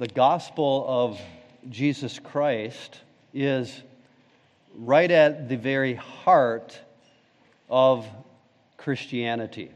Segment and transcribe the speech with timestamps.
[0.00, 1.20] the gospel of
[1.68, 2.98] Jesus Christ
[3.34, 3.82] is
[4.74, 6.80] right at the very heart
[7.68, 8.06] of
[8.78, 9.70] Christianity.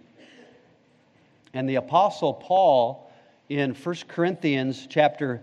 [1.52, 3.12] And the apostle Paul
[3.50, 5.42] in 1 Corinthians chapter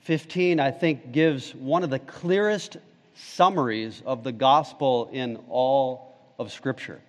[0.00, 2.78] 15 I think gives one of the clearest
[3.14, 7.02] summaries of the gospel in all of scripture.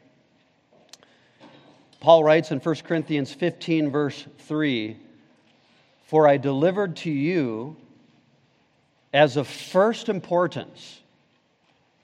[2.02, 4.98] Paul writes in 1 Corinthians 15 verse 3
[6.14, 7.76] For I delivered to you
[9.12, 11.00] as of first importance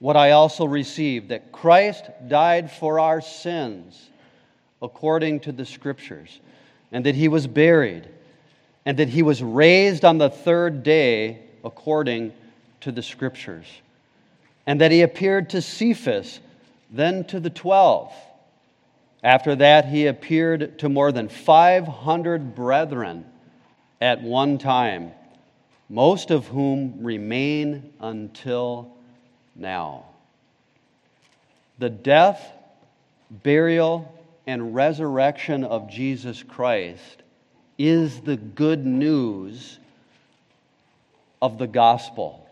[0.00, 4.10] what I also received that Christ died for our sins
[4.82, 6.40] according to the Scriptures,
[6.90, 8.08] and that he was buried,
[8.84, 12.32] and that he was raised on the third day according
[12.80, 13.66] to the Scriptures,
[14.66, 16.40] and that he appeared to Cephas,
[16.90, 18.12] then to the twelve.
[19.22, 23.24] After that, he appeared to more than 500 brethren
[24.00, 25.12] at one time,
[25.88, 28.92] most of whom remain until
[29.54, 30.04] now.
[31.78, 32.52] The death,
[33.30, 34.12] burial,
[34.46, 37.22] and resurrection of Jesus Christ
[37.78, 39.78] is the good news
[41.40, 42.46] of the gospel.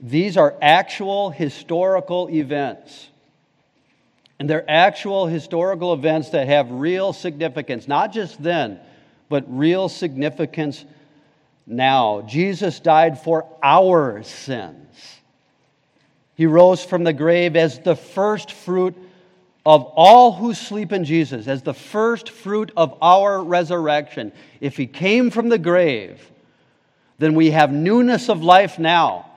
[0.00, 3.08] These are actual historical events.
[4.38, 8.78] And they're actual historical events that have real significance, not just then,
[9.28, 10.84] but real significance
[11.66, 12.22] now.
[12.22, 15.20] Jesus died for our sins.
[16.34, 18.94] He rose from the grave as the first fruit
[19.64, 24.32] of all who sleep in Jesus, as the first fruit of our resurrection.
[24.60, 26.30] If he came from the grave,
[27.18, 29.30] then we have newness of life now,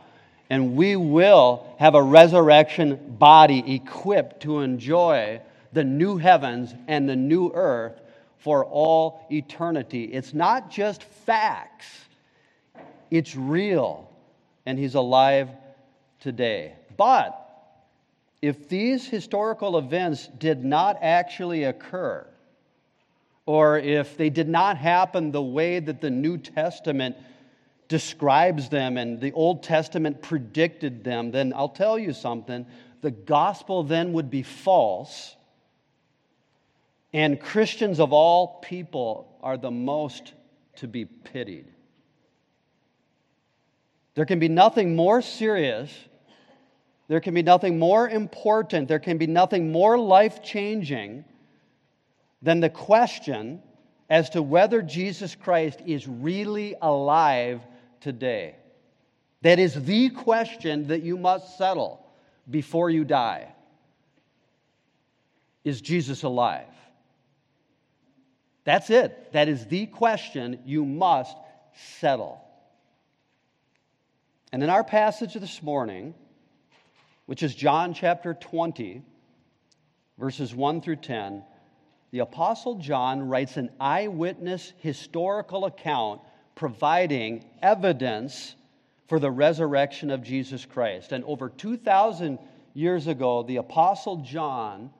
[0.50, 5.42] and we will have a resurrection body equipped to enjoy
[5.74, 8.00] the new heavens and the new earth
[8.40, 10.06] for all eternity.
[10.06, 11.88] It's not just facts,
[13.12, 14.10] it's real,
[14.66, 15.50] and he's alive
[16.20, 16.74] today.
[16.98, 17.36] But
[18.42, 22.26] if these historical events did not actually occur,
[23.46, 27.18] or if they did not happen the way that the New Testament
[27.90, 32.66] describes them and the Old Testament predicted them, then I'll tell you something.
[33.02, 35.36] The gospel then would be false,
[37.12, 40.34] and Christians of all people are the most
[40.78, 41.66] to be pitied.
[44.14, 45.92] There can be nothing more serious,
[47.08, 51.26] there can be nothing more important, there can be nothing more life changing
[52.42, 53.64] than the question
[54.10, 57.62] as to whether Jesus Christ is really alive
[58.02, 58.56] today.
[59.42, 62.06] That is the question that you must settle
[62.50, 63.54] before you die.
[65.64, 66.66] Is Jesus alive?
[68.64, 69.32] That's it.
[69.34, 71.36] That is the question you must
[72.00, 72.44] settle.
[74.52, 76.14] And in our passage this morning,
[77.26, 79.04] which is John chapter 20,
[80.18, 81.44] verses 1 through 10,
[82.12, 86.22] the Apostle John writes an eyewitness historical account
[86.60, 88.54] providing evidence
[89.08, 91.14] for the resurrection of Jesus Christ.
[91.14, 92.38] And over 2,000
[92.74, 94.92] years ago, the Apostle John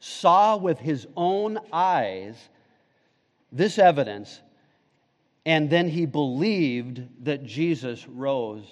[0.00, 2.34] saw with his own eyes
[3.52, 4.40] this evidence,
[5.44, 8.64] and then he believed that Jesus rose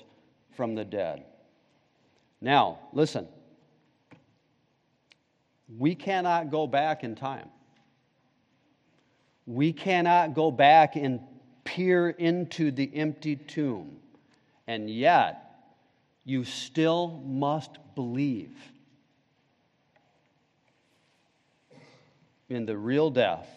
[0.56, 1.26] from the dead.
[2.40, 3.28] Now, listen.
[5.76, 7.50] We cannot go back in time.
[9.44, 11.20] We cannot go back and
[11.70, 13.96] peer into the empty tomb.
[14.66, 15.46] And yet,
[16.24, 18.56] you still must believe
[22.48, 23.48] in the real death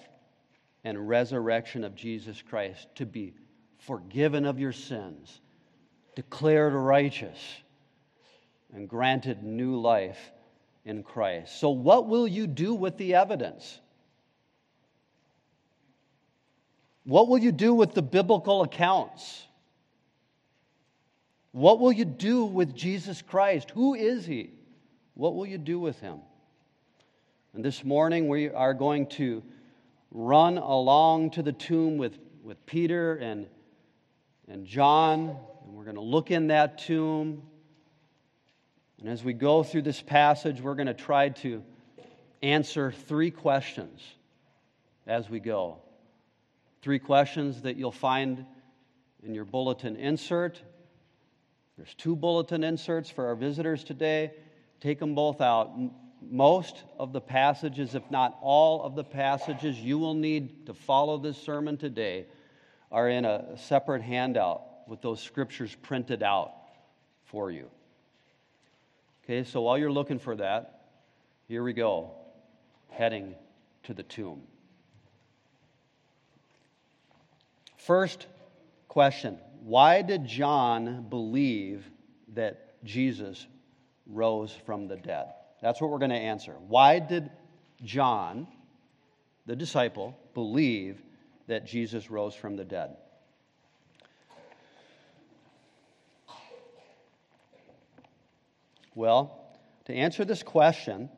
[0.83, 3.33] and resurrection of Jesus Christ to be
[3.79, 5.39] forgiven of your sins
[6.15, 7.39] declared righteous,
[8.73, 10.31] and granted new life
[10.85, 11.59] in Christ.
[11.59, 13.79] So, what will you do with the evidence?
[17.03, 19.45] What will you do with the biblical accounts?
[21.51, 23.71] What will you do with Jesus Christ?
[23.71, 24.51] Who is he?
[25.13, 26.19] What will you do with him?
[27.53, 29.43] And this morning we are going to
[30.11, 33.47] run along to the tomb with, with Peter and,
[34.47, 37.43] and John and we're going to look in that tomb.
[38.99, 41.63] And as we go through this passage, we're going to try to
[42.41, 44.01] answer three questions
[45.07, 45.77] as we go.
[46.83, 48.45] Three questions that you'll find
[49.25, 50.61] in your bulletin insert.
[51.77, 54.33] There's two bulletin inserts for our visitors today.
[54.81, 55.71] Take them both out.
[56.21, 61.17] Most of the passages, if not all of the passages you will need to follow
[61.17, 62.25] this sermon today,
[62.91, 66.51] are in a separate handout with those scriptures printed out
[67.23, 67.69] for you.
[69.23, 70.81] Okay, so while you're looking for that,
[71.47, 72.11] here we go,
[72.89, 73.35] heading
[73.83, 74.41] to the tomb.
[77.85, 78.27] First
[78.87, 81.85] question Why did John believe
[82.33, 83.45] that Jesus
[84.07, 85.27] rose from the dead?
[85.61, 86.53] That's what we're going to answer.
[86.67, 87.29] Why did
[87.83, 88.47] John,
[89.45, 91.01] the disciple, believe
[91.47, 92.95] that Jesus rose from the dead?
[98.95, 101.09] Well, to answer this question,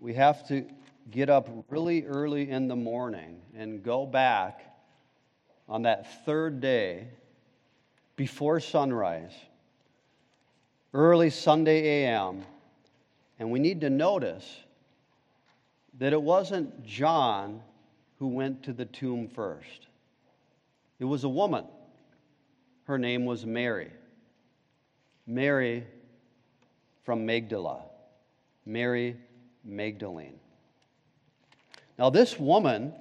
[0.00, 0.66] we have to
[1.10, 4.71] get up really early in the morning and go back
[5.68, 7.06] on that third day
[8.16, 9.32] before sunrise,
[10.94, 12.44] early Sunday AM,
[13.38, 14.60] and we need to notice
[15.98, 17.62] that it wasn't John
[18.18, 19.86] who went to the tomb first.
[21.00, 21.64] It was a woman.
[22.84, 23.90] Her name was Mary.
[25.26, 25.84] Mary
[27.04, 27.82] from Magdala.
[28.64, 29.16] Mary
[29.64, 30.38] Magdalene.
[31.98, 32.92] Now, this woman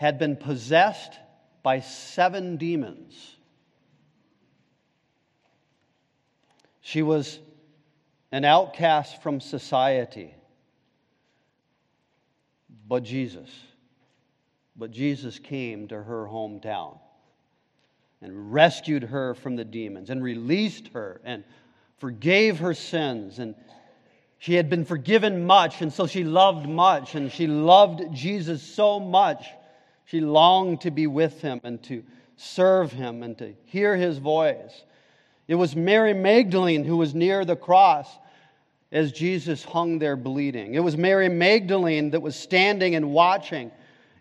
[0.00, 1.12] had been possessed
[1.62, 3.36] by seven demons.
[6.80, 7.38] She was
[8.32, 10.34] an outcast from society.
[12.88, 13.50] But Jesus,
[14.74, 16.98] but Jesus came to her hometown
[18.22, 21.44] and rescued her from the demons and released her and
[21.98, 23.54] forgave her sins and
[24.38, 28.98] she had been forgiven much and so she loved much and she loved Jesus so
[28.98, 29.44] much
[30.10, 32.02] she longed to be with him and to
[32.36, 34.84] serve him and to hear his voice
[35.50, 38.08] it was Mary Magdalene who was near the cross
[38.92, 40.74] as Jesus hung there bleeding.
[40.74, 43.72] It was Mary Magdalene that was standing and watching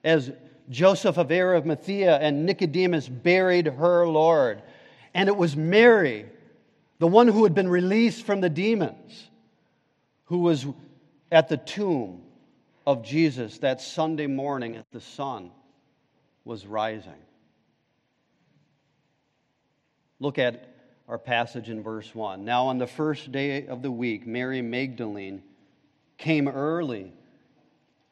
[0.04, 0.32] as
[0.72, 4.64] Joseph of Arimathea and Nicodemus buried her Lord.
[5.14, 6.26] And it was Mary,
[6.98, 9.30] the one who had been released from the demons,
[10.26, 10.66] who was
[11.32, 12.24] at the tomb
[12.88, 15.52] of Jesus that Sunday morning at the sun
[16.50, 17.22] was rising.
[20.20, 20.68] Look at
[21.08, 22.44] our passage in verse 1.
[22.44, 25.44] Now, on the first day of the week, Mary Magdalene
[26.18, 27.14] came early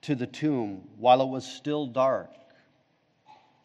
[0.03, 2.29] to the tomb while it was still dark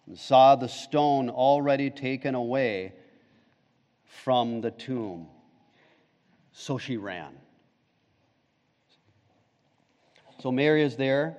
[0.06, 2.94] and saw the stone already taken away
[4.06, 5.26] from the tomb.
[6.52, 7.34] So she ran.
[10.40, 11.36] So Mary is there,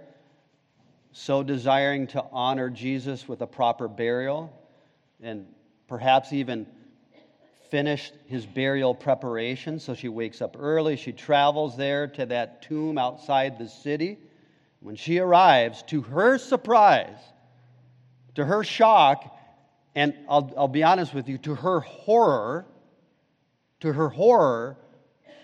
[1.14, 4.52] so desiring to honor Jesus with a proper burial
[5.22, 5.46] and
[5.88, 6.66] perhaps even
[7.70, 10.96] finished his burial preparation, so she wakes up early.
[10.96, 14.18] She travels there to that tomb outside the city.
[14.80, 17.18] When she arrives, to her surprise,
[18.36, 19.38] to her shock,
[19.96, 22.66] and I'll, I'll be honest with you, to her horror,
[23.82, 24.78] to her horror,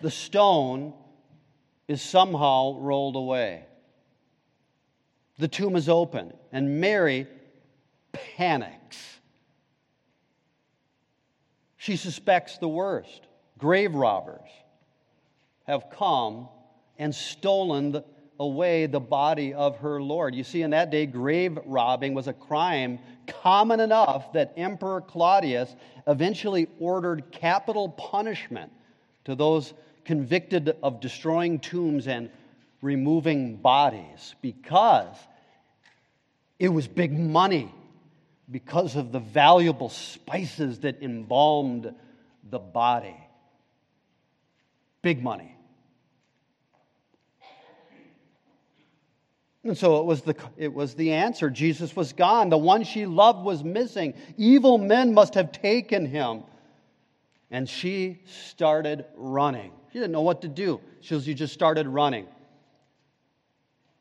[0.01, 0.93] the stone
[1.87, 3.65] is somehow rolled away.
[5.39, 7.25] The tomb is open, and Mary
[8.11, 9.19] panics.
[11.77, 13.25] She suspects the worst.
[13.57, 14.49] Grave robbers
[15.63, 16.49] have come
[16.97, 18.03] and stolen the,
[18.37, 20.35] away the body of her Lord.
[20.35, 25.73] You see, in that day, grave robbing was a crime common enough that Emperor Claudius
[26.05, 28.73] eventually ordered capital punishment
[29.23, 32.29] to those convicted of destroying tombs and
[32.81, 35.15] removing bodies because
[36.57, 37.73] it was big money
[38.51, 41.93] because of the valuable spices that embalmed
[42.49, 43.15] the body.
[45.01, 45.55] Big money.
[49.63, 51.49] And so it was, the, it was the answer.
[51.49, 52.49] Jesus was gone.
[52.49, 54.13] The one she loved was missing.
[54.37, 56.43] Evil men must have taken him.
[57.51, 59.71] And she started running.
[59.91, 60.79] She didn't know what to do.
[61.01, 62.27] She just started running.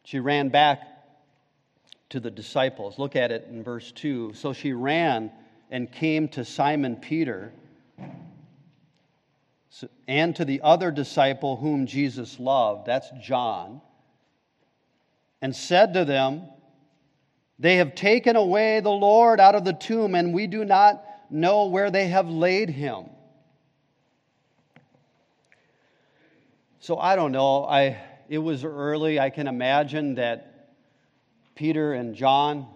[0.09, 0.81] She ran back
[2.09, 2.99] to the disciples.
[2.99, 4.33] Look at it in verse 2.
[4.33, 5.31] So she ran
[5.71, 7.53] and came to Simon Peter
[10.07, 13.83] and to the other disciple whom Jesus loved, that's John,
[15.43, 16.45] and said to them,
[17.59, 21.67] They have taken away the Lord out of the tomb, and we do not know
[21.67, 23.11] where they have laid him.
[26.81, 27.67] So I don't know.
[27.67, 29.19] I, it was early.
[29.19, 30.75] I can imagine that
[31.55, 32.67] Peter and John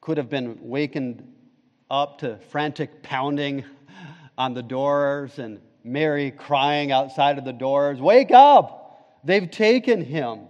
[0.00, 1.32] could have been wakened
[1.90, 3.64] up to frantic pounding
[4.36, 9.20] on the doors and Mary crying outside of the doors, Wake up!
[9.22, 10.40] They've taken him.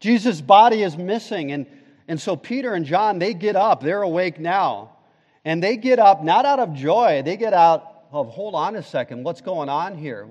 [0.00, 1.52] Jesus' body is missing.
[1.52, 1.66] And,
[2.08, 3.82] And so Peter and John, they get up.
[3.82, 4.96] They're awake now.
[5.44, 8.82] And they get up not out of joy, they get out of, hold on a
[8.82, 10.26] second, what's going on here?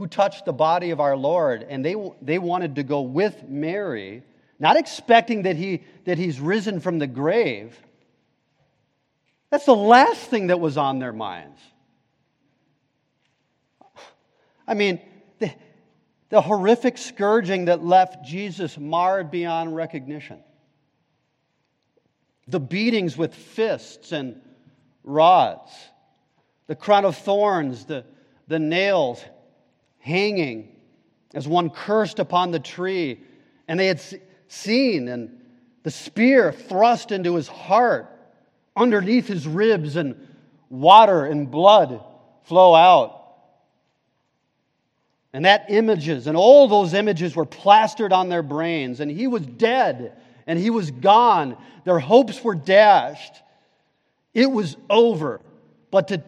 [0.00, 1.62] Who touched the body of our Lord?
[1.68, 4.22] And they, they wanted to go with Mary,
[4.58, 7.78] not expecting that, he, that he's risen from the grave.
[9.50, 11.60] That's the last thing that was on their minds.
[14.66, 15.02] I mean,
[15.38, 15.52] the,
[16.30, 20.42] the horrific scourging that left Jesus marred beyond recognition,
[22.48, 24.40] the beatings with fists and
[25.04, 25.70] rods,
[26.68, 28.06] the crown of thorns, the,
[28.48, 29.22] the nails
[30.00, 30.74] hanging
[31.32, 33.20] as one cursed upon the tree,
[33.68, 34.02] and they had
[34.48, 35.40] seen, and
[35.84, 38.08] the spear thrust into his heart
[38.76, 40.28] underneath his ribs, and
[40.68, 42.02] water and blood
[42.44, 43.20] flow out.
[45.32, 48.98] And that images, and all those images were plastered on their brains.
[48.98, 50.16] And he was dead,
[50.46, 51.56] and he was gone.
[51.84, 53.34] Their hopes were dashed.
[54.34, 55.40] It was over.
[55.92, 56.22] But, to,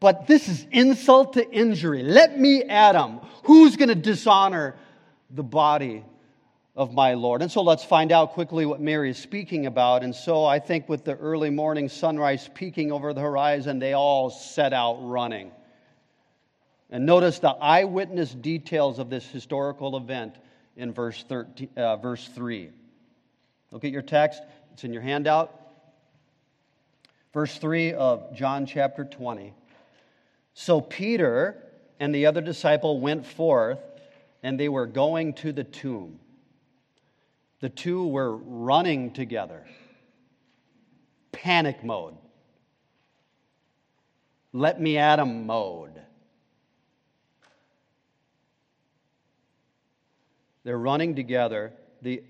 [0.00, 2.02] but this is insult to injury.
[2.02, 4.74] Let me, Adam, who's going to dishonor
[5.30, 6.02] the body
[6.74, 7.42] of my Lord?
[7.42, 10.02] And so let's find out quickly what Mary is speaking about.
[10.02, 14.30] And so I think with the early morning sunrise peeking over the horizon, they all
[14.30, 15.52] set out running.
[16.88, 20.34] And notice the eyewitness details of this historical event
[20.76, 22.70] in verse, 13, uh, verse 3.
[23.70, 24.42] Look at your text,
[24.72, 25.54] it's in your handout.
[27.34, 29.54] Verse 3 of John chapter 20.
[30.60, 31.56] So Peter
[32.00, 33.78] and the other disciple went forth,
[34.42, 36.20] and they were going to the tomb.
[37.60, 39.64] The two were running together.
[41.32, 42.14] Panic mode.
[44.52, 45.98] Let me at him mode.
[50.64, 51.72] They're running together.
[52.02, 52.22] The,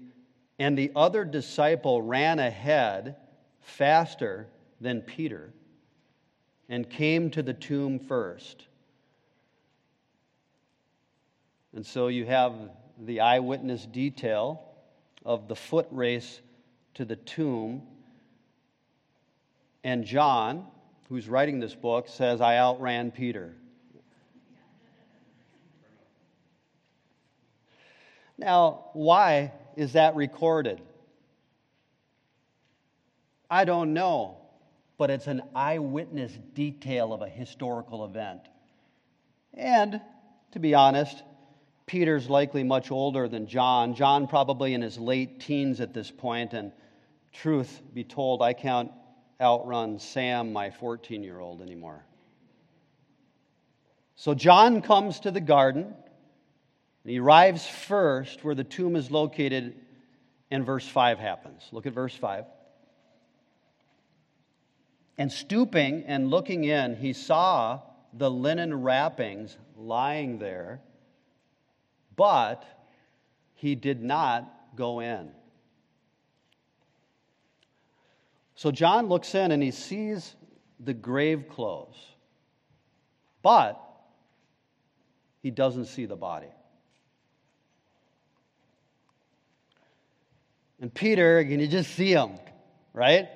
[0.57, 3.17] and the other disciple ran ahead
[3.61, 4.47] faster
[4.81, 5.53] than Peter
[6.71, 8.65] and came to the tomb first.
[11.75, 12.55] And so you have
[12.97, 14.63] the eyewitness detail
[15.25, 16.41] of the foot race
[16.95, 17.83] to the tomb.
[19.83, 20.67] And John,
[21.09, 23.53] who's writing this book, says, I outran Peter.
[28.39, 30.81] Now, why is that recorded?
[33.51, 34.40] I don't know,
[35.01, 38.43] but it's an eyewitness detail of a historical event.
[39.55, 39.99] And
[40.53, 41.23] to be honest,
[41.87, 43.95] Peter's likely much older than John.
[43.95, 46.71] John probably in his late teens at this point, and
[47.33, 48.93] truth be told, I can't
[49.41, 52.05] outrun Sam, my 14 year old, anymore.
[54.17, 59.77] So John comes to the garden and he arrives first where the tomb is located,
[60.51, 61.63] and verse 5 happens.
[61.73, 62.45] Look at verse 5.
[65.21, 67.81] And stooping and looking in, he saw
[68.15, 70.81] the linen wrappings lying there,
[72.17, 72.65] but
[73.53, 75.31] he did not go in.
[78.55, 80.37] So John looks in and he sees
[80.83, 81.99] the grave clothes,
[83.43, 83.79] but
[85.43, 86.49] he doesn't see the body.
[90.81, 92.39] And Peter, can you just see him,
[92.95, 93.29] right?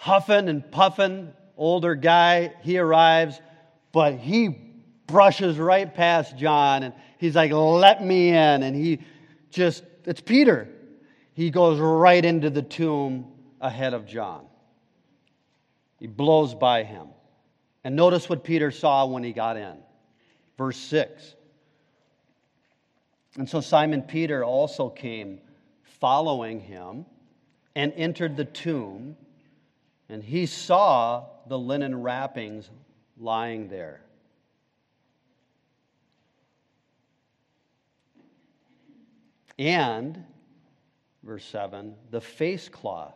[0.00, 3.38] Huffing and puffing, older guy, he arrives,
[3.92, 4.48] but he
[5.06, 8.62] brushes right past John and he's like, let me in.
[8.62, 9.00] And he
[9.50, 10.68] just, it's Peter.
[11.34, 13.30] He goes right into the tomb
[13.60, 14.46] ahead of John.
[15.98, 17.08] He blows by him.
[17.84, 19.76] And notice what Peter saw when he got in.
[20.56, 21.34] Verse 6.
[23.36, 25.40] And so Simon Peter also came
[25.82, 27.04] following him
[27.76, 29.14] and entered the tomb,
[30.10, 32.68] and he saw the linen wrappings
[33.16, 34.02] lying there.
[39.56, 40.24] And,
[41.22, 43.14] verse 7, the face cloth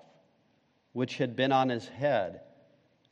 [0.93, 2.43] which had been on his head,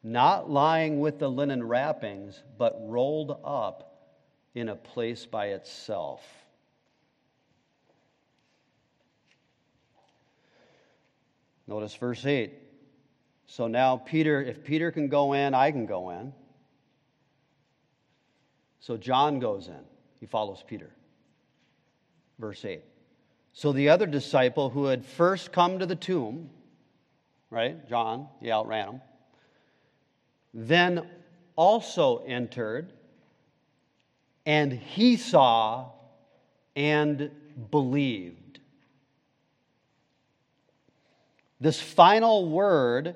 [0.04, 4.20] not lying with the linen wrappings, but rolled up
[4.54, 6.22] in a place by itself.
[11.66, 12.61] Notice verse 8.
[13.46, 16.32] So now, Peter, if Peter can go in, I can go in.
[18.80, 19.80] So John goes in.
[20.20, 20.90] He follows Peter.
[22.38, 22.82] Verse 8.
[23.52, 26.50] So the other disciple who had first come to the tomb,
[27.50, 29.00] right, John, he outran him,
[30.54, 31.06] then
[31.54, 32.92] also entered,
[34.46, 35.90] and he saw
[36.74, 37.30] and
[37.70, 38.60] believed.
[41.60, 43.14] This final word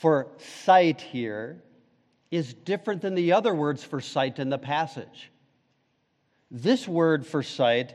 [0.00, 0.28] for
[0.64, 1.62] sight here
[2.30, 5.30] is different than the other words for sight in the passage.
[6.50, 7.94] This word for sight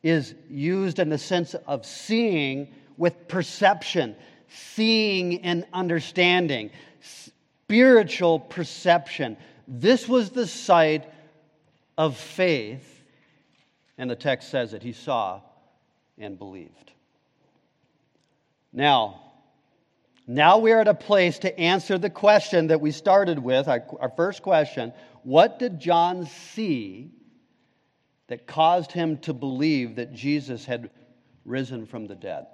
[0.00, 4.14] is used in the sense of seeing with perception,
[4.48, 9.36] seeing and understanding, spiritual perception.
[9.66, 11.12] This was the sight
[11.98, 13.02] of faith,
[13.98, 14.84] and the text says it.
[14.84, 15.40] He saw
[16.16, 16.92] and believed.
[18.72, 19.29] Now,
[20.30, 23.84] now we are at a place to answer the question that we started with, our,
[23.98, 24.92] our first question.
[25.24, 27.10] What did John see
[28.28, 30.90] that caused him to believe that Jesus had
[31.44, 32.46] risen from the dead?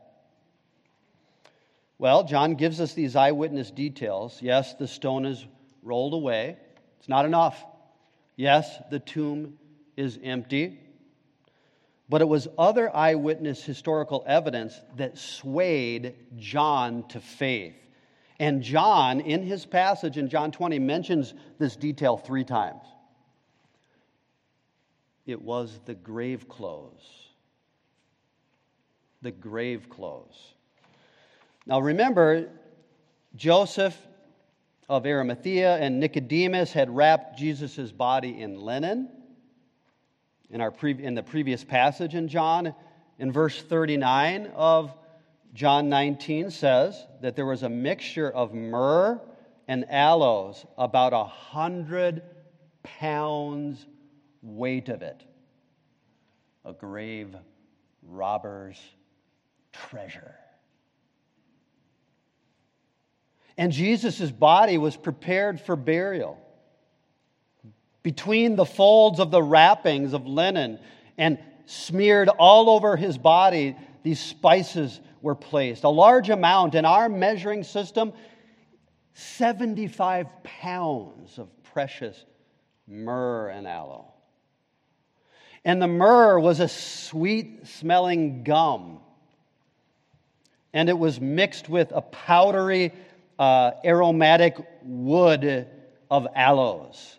[1.99, 4.38] Well, John gives us these eyewitness details.
[4.40, 5.47] Yes, the stone is
[5.83, 6.56] rolled away.
[6.99, 7.62] It's not enough.
[8.37, 9.59] Yes, the tomb
[9.99, 10.80] is empty.
[12.09, 17.75] But it was other eyewitness historical evidence that swayed John to faith.
[18.39, 22.83] And John, in his passage in John 20, mentions this detail three times.
[25.25, 27.03] It was the grave clothes.
[29.23, 30.55] The grave clothes.
[31.67, 32.49] Now remember,
[33.35, 33.97] Joseph
[34.89, 39.09] of Arimathea and Nicodemus had wrapped Jesus' body in linen
[40.50, 42.75] in, our pre- in the previous passage in John.
[43.19, 44.95] In verse 39 of
[45.55, 49.21] John 19 says that there was a mixture of myrrh
[49.69, 52.23] and aloes, about a hundred
[52.83, 53.85] pounds
[54.43, 55.25] weight of it.
[56.65, 57.35] A grave
[58.03, 58.79] robber's
[59.73, 60.37] treasure.
[63.59, 66.38] And Jesus' body was prepared for burial
[68.07, 70.79] between the folds of the wrappings of linen
[71.19, 75.83] and smeared all over his body, these spices were placed.
[75.83, 78.12] A large amount in our measuring system
[79.14, 82.25] 75 pounds of precious
[82.87, 84.14] myrrh and aloe.
[85.64, 89.01] And the myrrh was a sweet smelling gum.
[90.73, 92.92] And it was mixed with a powdery,
[93.37, 95.66] uh, aromatic wood
[96.09, 97.19] of aloes.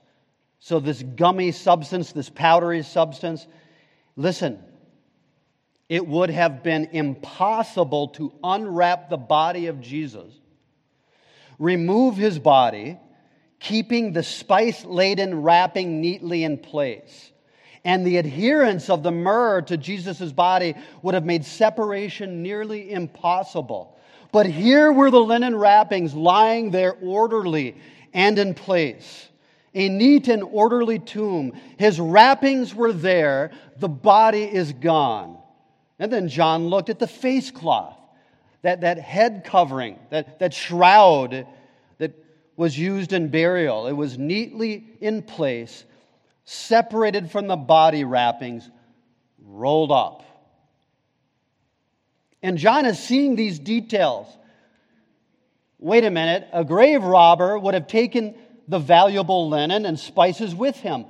[0.60, 3.46] So, this gummy substance, this powdery substance,
[4.16, 4.60] listen,
[5.88, 10.34] it would have been impossible to unwrap the body of Jesus,
[11.60, 12.98] remove his body,
[13.60, 17.32] keeping the spice laden wrapping neatly in place.
[17.86, 23.98] And the adherence of the myrrh to Jesus' body would have made separation nearly impossible.
[24.34, 27.78] But here were the linen wrappings lying there orderly
[28.14, 29.30] and in place
[29.78, 31.54] a neat and orderly tomb.
[31.78, 35.38] His wrappings were there, the body is gone.
[36.00, 37.96] And then John looked at the face cloth,
[38.64, 41.46] that, that head covering, that, that shroud
[42.00, 42.14] that
[42.56, 43.86] was used in burial.
[43.86, 45.86] It was neatly in place,
[46.44, 48.68] separated from the body wrappings,
[49.46, 50.24] rolled up.
[52.42, 54.26] And John is seeing these details.
[55.78, 58.34] Wait a minute, a grave robber would have taken
[58.68, 61.06] the valuable linen and spices with him.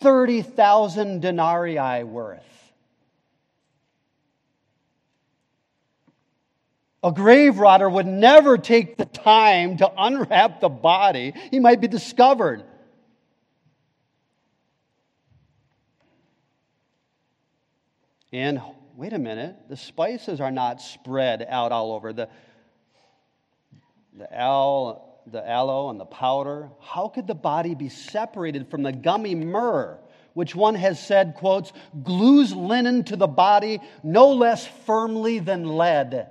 [0.00, 2.40] 30,000 denarii worth.
[7.04, 11.34] A grave robber would never take the time to unwrap the body.
[11.50, 12.62] He might be discovered.
[18.32, 18.62] And
[18.96, 22.12] wait a minute, the spices are not spread out all over.
[22.12, 22.28] The,
[24.16, 28.92] the al the aloe and the powder, how could the body be separated from the
[28.92, 29.98] gummy myrrh,
[30.34, 36.28] which one has said, quotes, glues linen to the body no less firmly than lead,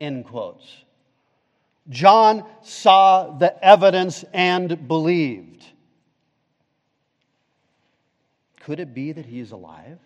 [0.00, 0.66] end quotes.
[1.88, 5.64] John saw the evidence and believed.
[8.60, 9.98] Could it be that he is alive?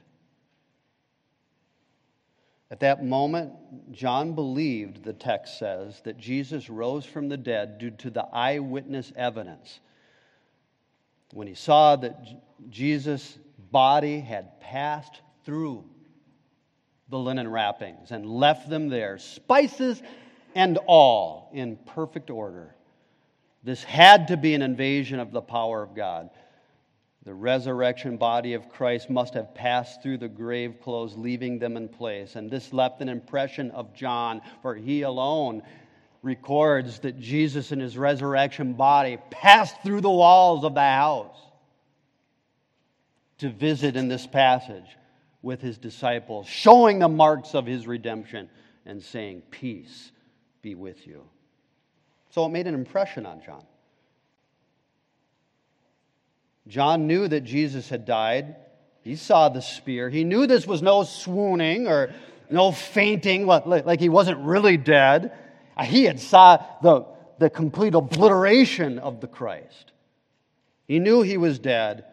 [2.73, 3.53] At that moment,
[3.93, 9.13] John believed, the text says, that Jesus rose from the dead due to the eyewitness
[9.15, 9.81] evidence.
[11.35, 13.39] When he saw that Jesus'
[13.71, 15.85] body had passed through
[17.11, 20.03] the linen wrappings and left them there, spices
[20.55, 22.75] and all, in perfect order.
[23.63, 26.31] This had to be an invasion of the power of God.
[27.25, 31.89] The resurrection body of Christ must have passed through the grave clothes, leaving them in
[31.89, 32.35] place.
[32.35, 35.63] And this left an impression of John, for he alone
[36.23, 41.37] records that Jesus in his resurrection body passed through the walls of the house
[43.39, 44.97] to visit in this passage
[45.43, 48.49] with his disciples, showing the marks of his redemption
[48.85, 50.11] and saying, Peace
[50.61, 51.25] be with you.
[52.31, 53.65] So it made an impression on John.
[56.69, 58.57] John knew that Jesus had died.
[59.03, 60.09] He saw the spear.
[60.09, 62.13] He knew this was no swooning or
[62.51, 65.33] no fainting, like he wasn't really dead.
[65.83, 67.07] He had saw the,
[67.39, 69.93] the complete obliteration of the Christ.
[70.87, 72.05] He knew he was dead.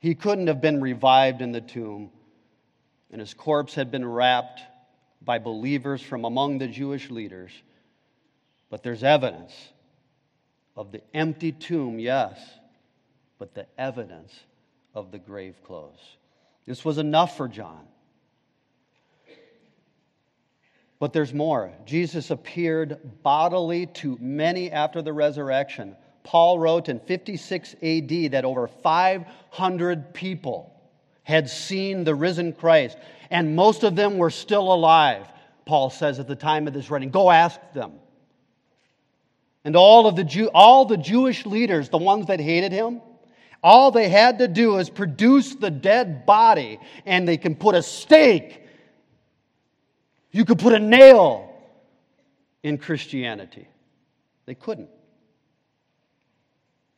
[0.00, 2.10] He couldn't have been revived in the tomb.
[3.10, 4.60] And his corpse had been wrapped
[5.22, 7.52] by believers from among the Jewish leaders.
[8.70, 9.52] But there's evidence
[10.76, 12.38] of the empty tomb, yes,
[13.38, 14.32] but the evidence
[14.94, 16.16] of the grave clothes.
[16.66, 17.86] This was enough for John.
[20.98, 21.72] But there's more.
[21.86, 25.96] Jesus appeared bodily to many after the resurrection.
[26.24, 30.74] Paul wrote in 56 AD that over 500 people
[31.22, 32.98] had seen the risen Christ,
[33.30, 35.26] and most of them were still alive,
[35.66, 37.10] Paul says at the time of this writing.
[37.10, 37.92] Go ask them.
[39.64, 43.02] And all of the Jew, all the Jewish leaders, the ones that hated him,
[43.62, 47.82] all they had to do is produce the dead body, and they can put a
[47.82, 48.64] stake
[50.30, 51.52] you could put a nail
[52.62, 53.66] in Christianity.
[54.46, 54.90] They couldn't.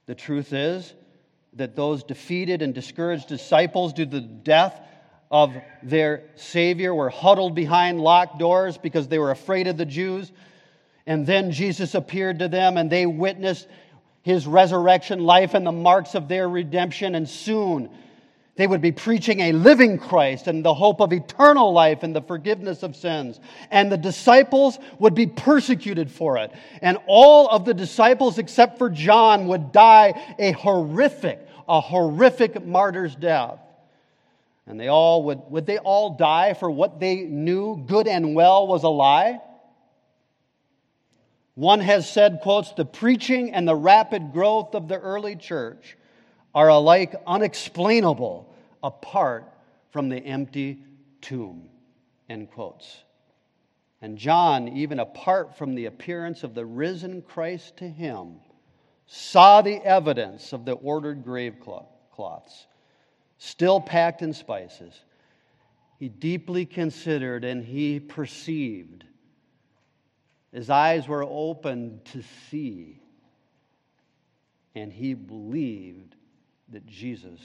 [0.07, 0.93] The truth is
[1.55, 4.81] that those defeated and discouraged disciples, due to the death
[5.31, 10.33] of their Savior, were huddled behind locked doors because they were afraid of the Jews.
[11.07, 13.69] And then Jesus appeared to them and they witnessed
[14.23, 17.15] his resurrection life and the marks of their redemption.
[17.15, 17.91] And soon
[18.57, 22.21] they would be preaching a living Christ and the hope of eternal life and the
[22.21, 23.41] forgiveness of sins.
[23.71, 26.53] And the disciples would be persecuted for it.
[26.83, 33.15] And all of the disciples, except for John, would die a horrific, a horrific martyr's
[33.15, 33.59] death.
[34.67, 38.67] And they all would, would they all die for what they knew good and well
[38.67, 39.41] was a lie?
[41.61, 45.95] One has said, quotes, the preaching and the rapid growth of the early church
[46.55, 48.51] are alike unexplainable
[48.83, 49.45] apart
[49.91, 50.83] from the empty
[51.21, 51.69] tomb.
[52.31, 53.05] End quotes.
[54.01, 58.37] And John, even apart from the appearance of the risen Christ to him,
[59.07, 62.69] saw the evidence of the ordered grave cloths,
[63.37, 64.99] still packed in spices.
[65.99, 69.05] He deeply considered and he perceived.
[70.53, 73.01] His eyes were opened to see,
[74.75, 76.17] and he believed
[76.71, 77.41] that Jesus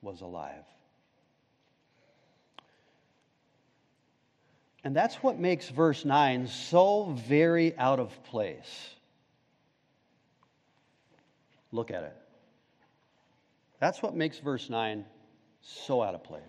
[0.00, 0.64] was alive.
[4.82, 8.90] And that's what makes verse 9 so very out of place.
[11.72, 12.16] Look at it.
[13.80, 15.04] That's what makes verse 9
[15.60, 16.40] so out of place.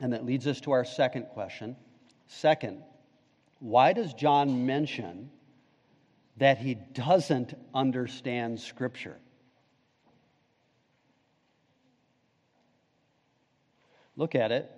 [0.00, 1.76] And that leads us to our second question.
[2.26, 2.82] Second,
[3.58, 5.30] why does John mention
[6.36, 9.16] that he doesn't understand Scripture?
[14.16, 14.70] Look at it.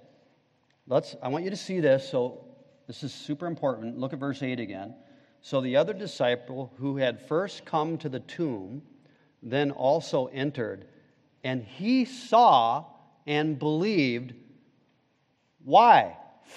[0.87, 2.09] Let's, I want you to see this.
[2.09, 2.45] So,
[2.87, 3.99] this is super important.
[3.99, 4.95] Look at verse 8 again.
[5.43, 8.83] So, the other disciple who had first come to the tomb
[9.43, 10.89] then also entered,
[11.45, 12.85] and he saw
[13.27, 14.35] and believed.
[15.65, 16.17] Why?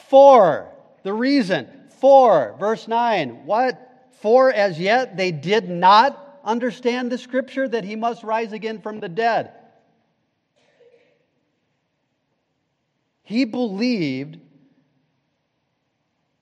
[0.09, 0.71] For
[1.03, 1.67] the reason.
[2.01, 3.45] For, verse 9.
[3.45, 4.09] What?
[4.21, 8.99] For as yet they did not understand the scripture that he must rise again from
[8.99, 9.51] the dead.
[13.23, 14.39] He believed.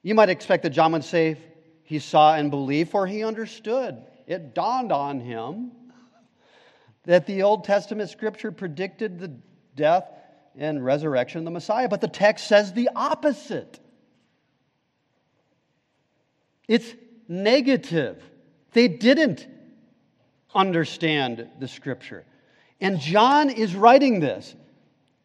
[0.02, 1.38] You might expect that John would say
[1.84, 4.02] he saw and believed, for he understood.
[4.28, 5.72] It dawned on him
[7.04, 9.36] that the Old Testament scripture predicted the
[9.76, 10.10] death
[10.58, 13.80] and resurrection of the Messiah, but the text says the opposite.
[16.70, 16.96] It's
[17.28, 18.24] negative.
[18.72, 19.46] They didn't
[20.56, 22.24] understand the scripture.
[22.80, 24.56] And John is writing this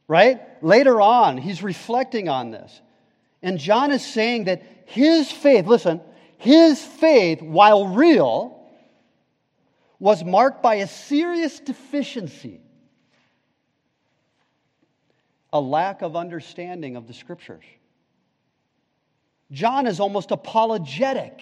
[0.09, 0.41] right?
[0.63, 2.81] Later on, he's reflecting on this.
[3.43, 6.01] And John is saying that his faith, listen,
[6.39, 8.61] his faith, while real,
[9.99, 12.61] was marked by a serious deficiency
[15.53, 17.63] a lack of understanding of the scriptures.
[19.55, 21.41] John is almost apologetic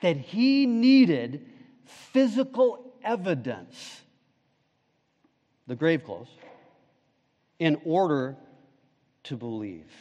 [0.00, 1.46] that he needed
[1.84, 4.00] physical evidence.
[5.66, 6.30] The grave clothes
[7.58, 8.34] in order
[9.24, 9.92] to believe.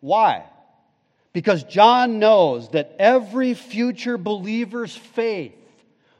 [0.00, 0.44] Why?
[1.32, 5.54] Because John knows that every future believer's faith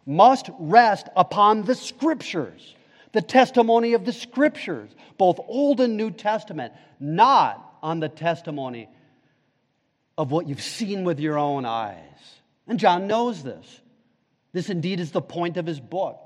[0.06, 2.74] must rest upon the Scriptures,
[3.12, 8.88] the testimony of the Scriptures, both Old and New Testament, not on the testimony
[10.16, 11.98] of what you've seen with your own eyes.
[12.66, 13.80] And John knows this.
[14.52, 16.20] This indeed is the point of his book.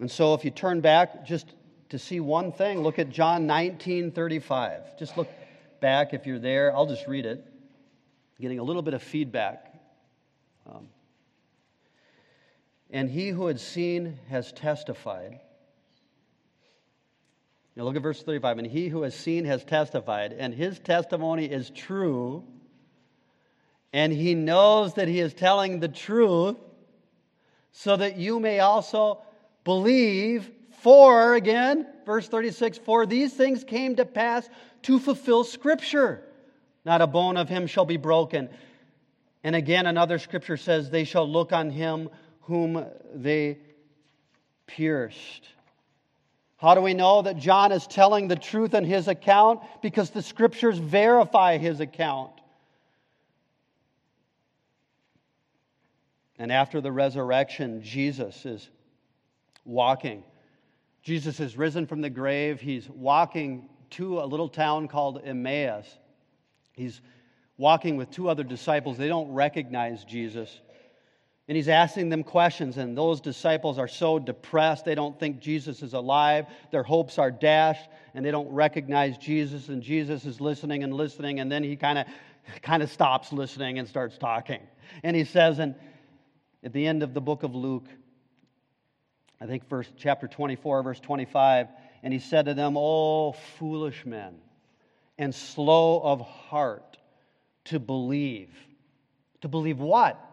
[0.00, 1.46] And so if you turn back just
[1.88, 4.98] to see one thing, look at John 19 35.
[4.98, 5.28] Just look
[5.80, 6.74] back if you're there.
[6.74, 7.44] I'll just read it.
[8.40, 9.74] Getting a little bit of feedback.
[10.66, 10.88] Um,
[12.90, 15.40] and he who had seen has testified.
[17.78, 18.58] Now look at verse 35.
[18.58, 22.42] And he who has seen has testified, and his testimony is true,
[23.92, 26.56] and he knows that he is telling the truth,
[27.70, 29.22] so that you may also
[29.64, 30.50] believe.
[30.80, 34.48] For, again, verse 36, for these things came to pass
[34.82, 36.22] to fulfill Scripture.
[36.84, 38.48] Not a bone of him shall be broken.
[39.42, 42.10] And again, another scripture says, They shall look on him
[42.42, 43.58] whom they
[44.68, 45.48] pierced.
[46.58, 49.60] How do we know that John is telling the truth in his account?
[49.80, 52.32] Because the scriptures verify his account.
[56.36, 58.68] And after the resurrection, Jesus is
[59.64, 60.24] walking.
[61.02, 62.60] Jesus is risen from the grave.
[62.60, 65.86] He's walking to a little town called Emmaus.
[66.72, 67.00] He's
[67.56, 68.98] walking with two other disciples.
[68.98, 70.60] They don't recognize Jesus.
[71.48, 74.84] And he's asking them questions, and those disciples are so depressed.
[74.84, 76.44] They don't think Jesus is alive.
[76.70, 79.70] Their hopes are dashed, and they don't recognize Jesus.
[79.70, 82.06] And Jesus is listening and listening, and then he kind of
[82.62, 84.60] kind of stops listening and starts talking.
[85.02, 85.74] And he says, and
[86.62, 87.86] at the end of the book of Luke,
[89.40, 91.68] I think verse chapter 24, verse 25,
[92.02, 94.36] and he said to them, Oh, foolish men,
[95.16, 96.98] and slow of heart
[97.66, 98.50] to believe.
[99.42, 100.27] To believe what?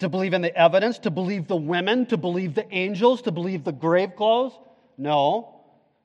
[0.00, 3.64] To believe in the evidence, to believe the women, to believe the angels, to believe
[3.64, 4.52] the grave clothes?
[4.98, 5.54] No.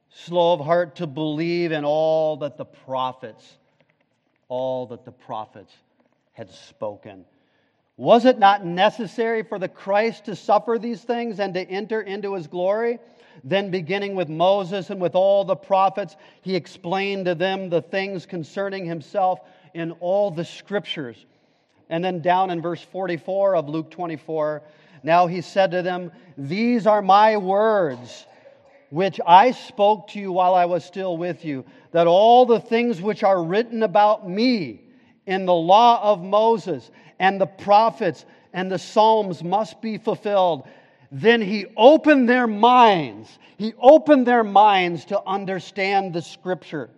[0.09, 3.57] Slow of heart to believe in all that the prophets,
[4.47, 5.73] all that the prophets
[6.33, 7.25] had spoken.
[7.97, 12.33] Was it not necessary for the Christ to suffer these things and to enter into
[12.33, 12.99] his glory?
[13.43, 18.25] Then, beginning with Moses and with all the prophets, he explained to them the things
[18.25, 19.39] concerning himself
[19.73, 21.25] in all the scriptures.
[21.91, 24.63] And then down in verse 44 of Luke 24,
[25.03, 28.25] now he said to them, These are my words,
[28.91, 33.01] which I spoke to you while I was still with you, that all the things
[33.01, 34.81] which are written about me
[35.27, 40.65] in the law of Moses and the prophets and the Psalms must be fulfilled.
[41.11, 43.37] Then he opened their minds.
[43.57, 46.89] He opened their minds to understand the scripture.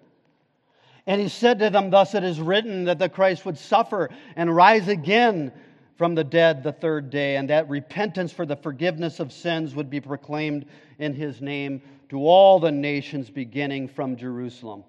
[1.06, 4.56] And he said to them, Thus it is written that the Christ would suffer and
[4.56, 5.52] rise again
[5.98, 9.90] from the dead the third day, and that repentance for the forgiveness of sins would
[9.90, 10.66] be proclaimed
[10.98, 14.84] in his name to all the nations beginning from Jerusalem.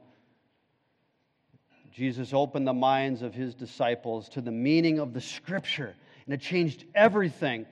[1.92, 6.40] Jesus opened the minds of his disciples to the meaning of the scripture, and it
[6.40, 7.66] changed everything.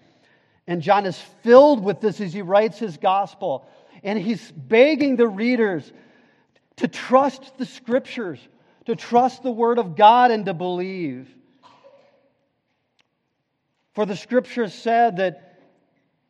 [0.67, 3.67] And John is filled with this as he writes his gospel,
[4.05, 5.93] and he's begging the readers
[6.77, 8.39] to trust the scriptures,
[8.87, 11.29] to trust the word of God, and to believe.
[13.95, 15.61] For the scriptures said that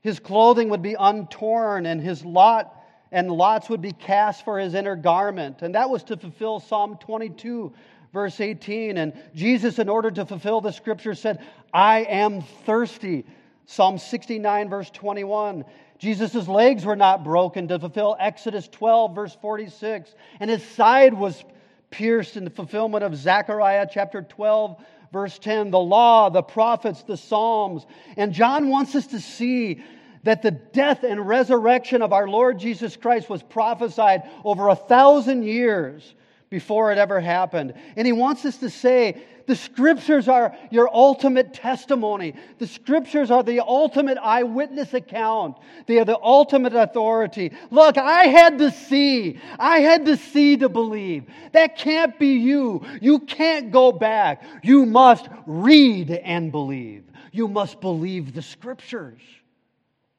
[0.01, 4.75] his clothing would be untorn and his lot and lots would be cast for his
[4.75, 5.61] inner garment.
[5.61, 7.73] And that was to fulfill Psalm 22,
[8.13, 8.97] verse 18.
[8.97, 13.27] And Jesus, in order to fulfill the scripture, said, I am thirsty.
[13.67, 15.65] Psalm 69, verse 21.
[16.03, 21.45] Jesus' legs were not broken to fulfill Exodus 12, verse 46, and his side was
[21.93, 27.17] pierced in the fulfillment of Zechariah chapter 12, verse 10, the law, the prophets, the
[27.17, 27.87] Psalms.
[28.17, 29.85] And John wants us to see
[30.25, 35.45] that the death and resurrection of our Lord Jesus Christ was prophesied over a thousand
[35.45, 36.17] years
[36.51, 37.75] before it ever happened.
[37.95, 42.35] And he wants us to say the scriptures are your ultimate testimony.
[42.59, 45.57] The scriptures are the ultimate eyewitness account.
[45.87, 47.53] They are the ultimate authority.
[47.71, 49.39] Look, I had to see.
[49.59, 51.25] I had to see to believe.
[51.53, 52.85] That can't be you.
[53.01, 54.43] You can't go back.
[54.63, 57.05] You must read and believe.
[57.33, 59.21] You must believe the scriptures.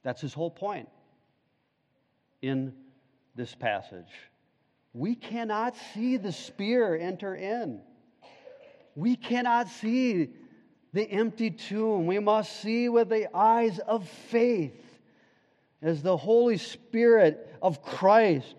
[0.04, 0.90] That's his whole point
[2.42, 2.74] in
[3.36, 4.12] this passage.
[4.94, 7.82] We cannot see the spear enter in.
[8.96, 10.30] We cannot see
[10.94, 12.06] the empty tomb.
[12.06, 14.80] We must see with the eyes of faith
[15.82, 18.56] as the Holy Spirit of Christ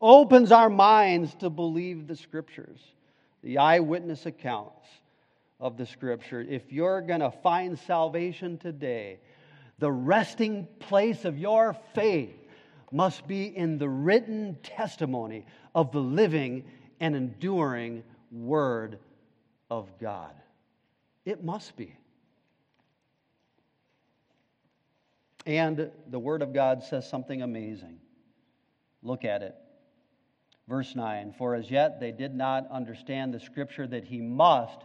[0.00, 2.80] opens our minds to believe the scriptures,
[3.42, 4.86] the eyewitness accounts
[5.60, 6.40] of the scripture.
[6.40, 9.18] If you're going to find salvation today,
[9.78, 12.34] the resting place of your faith
[12.90, 16.64] must be in the written testimony of the living
[17.00, 18.98] and enduring Word
[19.78, 20.34] of God.
[21.24, 21.96] It must be.
[25.46, 27.98] And the Word of God says something amazing.
[29.02, 29.54] Look at it.
[30.68, 34.78] Verse 9 For as yet they did not understand the scripture that he must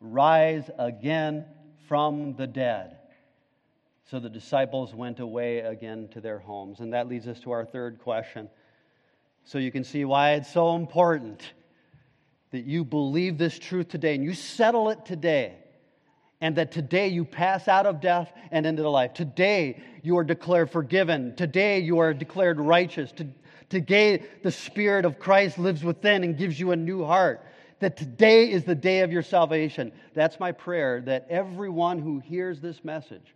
[0.00, 1.46] rise again
[1.88, 2.98] from the dead.
[4.10, 6.80] So the disciples went away again to their homes.
[6.80, 8.50] And that leads us to our third question.
[9.44, 11.52] So you can see why it's so important
[12.54, 15.56] that you believe this truth today and you settle it today
[16.40, 19.12] and that today you pass out of death and into the life.
[19.12, 21.34] Today you are declared forgiven.
[21.34, 23.12] Today you are declared righteous.
[23.68, 27.44] Today the Spirit of Christ lives within and gives you a new heart.
[27.80, 29.90] That today is the day of your salvation.
[30.14, 33.34] That's my prayer that everyone who hears this message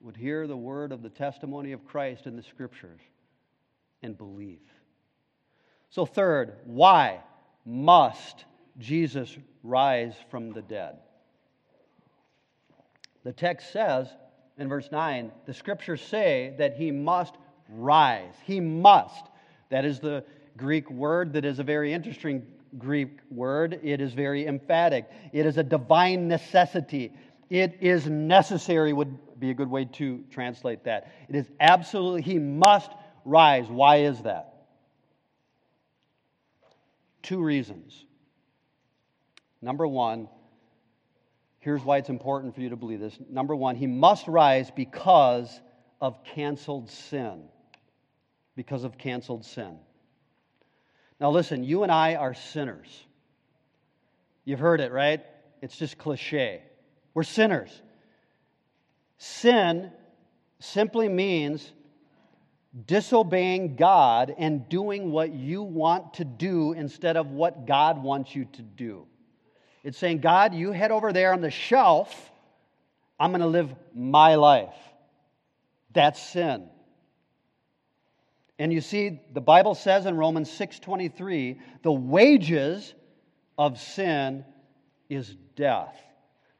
[0.00, 3.00] would hear the word of the testimony of Christ in the scriptures
[4.00, 4.60] and believe.
[5.90, 7.20] So, third, why
[7.64, 8.44] must
[8.78, 10.96] Jesus rise from the dead.
[13.24, 14.08] The text says
[14.56, 17.34] in verse 9, the scriptures say that he must
[17.68, 18.34] rise.
[18.44, 19.26] He must.
[19.70, 20.24] That is the
[20.56, 22.46] Greek word that is a very interesting
[22.78, 23.80] Greek word.
[23.82, 25.06] It is very emphatic.
[25.32, 27.12] It is a divine necessity.
[27.50, 31.12] It is necessary, would be a good way to translate that.
[31.28, 32.90] It is absolutely, he must
[33.24, 33.68] rise.
[33.68, 34.57] Why is that?
[37.28, 38.06] Two reasons.
[39.60, 40.30] Number one,
[41.58, 43.18] here's why it's important for you to believe this.
[43.28, 45.60] Number one, he must rise because
[46.00, 47.42] of canceled sin.
[48.56, 49.76] Because of canceled sin.
[51.20, 52.88] Now, listen, you and I are sinners.
[54.46, 55.20] You've heard it, right?
[55.60, 56.62] It's just cliche.
[57.12, 57.82] We're sinners.
[59.18, 59.92] Sin
[60.60, 61.70] simply means
[62.86, 68.44] disobeying God and doing what you want to do instead of what God wants you
[68.52, 69.06] to do.
[69.82, 72.30] It's saying, God, you head over there on the shelf.
[73.18, 74.74] I'm going to live my life.
[75.92, 76.68] That's sin.
[78.58, 82.92] And you see, the Bible says in Romans 6:23, the wages
[83.56, 84.44] of sin
[85.08, 85.96] is death.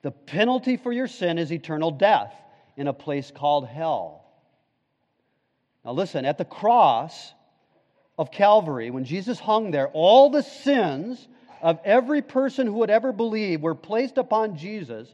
[0.02, 2.32] The penalty for your sin is eternal death
[2.76, 4.27] in a place called hell.
[5.88, 7.32] Now listen, at the cross
[8.18, 11.26] of Calvary, when Jesus hung there, all the sins
[11.62, 15.08] of every person who would ever believe were placed upon Jesus.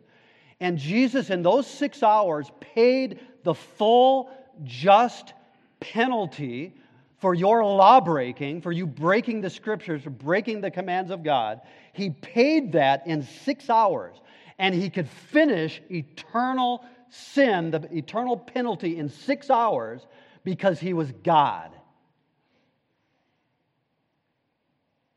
[0.59, 4.29] And Jesus, in those six hours, paid the full
[4.65, 5.33] just
[5.79, 6.75] penalty
[7.19, 11.61] for your law breaking, for you breaking the scriptures, for breaking the commands of God.
[11.93, 14.17] He paid that in six hours.
[14.59, 20.05] And he could finish eternal sin, the eternal penalty, in six hours
[20.45, 21.71] because he was God.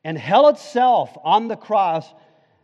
[0.04, 2.08] And hell itself on the cross,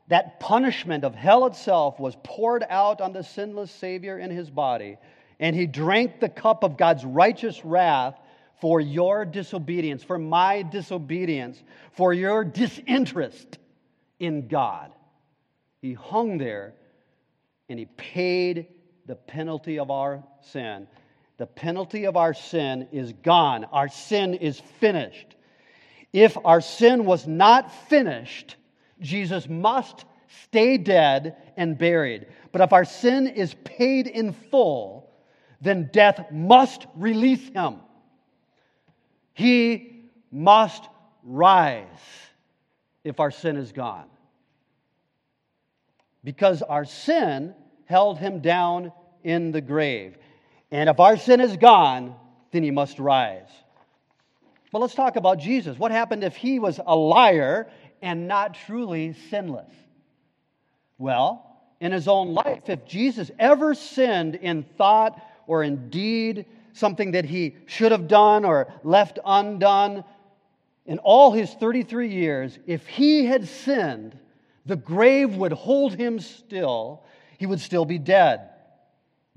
[0.07, 4.97] that punishment of hell itself was poured out on the sinless Savior in his body.
[5.39, 8.17] And he drank the cup of God's righteous wrath
[8.61, 13.57] for your disobedience, for my disobedience, for your disinterest
[14.19, 14.93] in God.
[15.81, 16.75] He hung there
[17.67, 18.67] and he paid
[19.05, 20.87] the penalty of our sin.
[21.43, 23.65] The penalty of our sin is gone.
[23.65, 25.35] Our sin is finished.
[26.13, 28.55] If our sin was not finished,
[29.01, 30.05] Jesus must
[30.45, 32.27] stay dead and buried.
[32.53, 35.11] But if our sin is paid in full,
[35.59, 37.81] then death must release him.
[39.33, 40.87] He must
[41.25, 41.87] rise
[43.03, 44.07] if our sin is gone.
[46.23, 47.53] Because our sin
[47.83, 48.93] held him down
[49.25, 50.17] in the grave.
[50.73, 52.15] And if our sin is gone,
[52.51, 53.47] then he must rise.
[54.71, 55.77] But let's talk about Jesus.
[55.77, 57.69] What happened if he was a liar
[58.01, 59.69] and not truly sinless?
[60.97, 61.47] Well,
[61.79, 67.25] in his own life, if Jesus ever sinned in thought or in deed, something that
[67.25, 70.03] he should have done or left undone,
[70.87, 74.17] in all his 33 years, if he had sinned,
[74.65, 77.03] the grave would hold him still.
[77.37, 78.49] He would still be dead.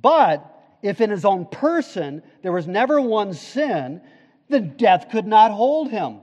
[0.00, 4.00] But if in his own person there was never one sin,
[4.48, 6.20] then death could not hold him.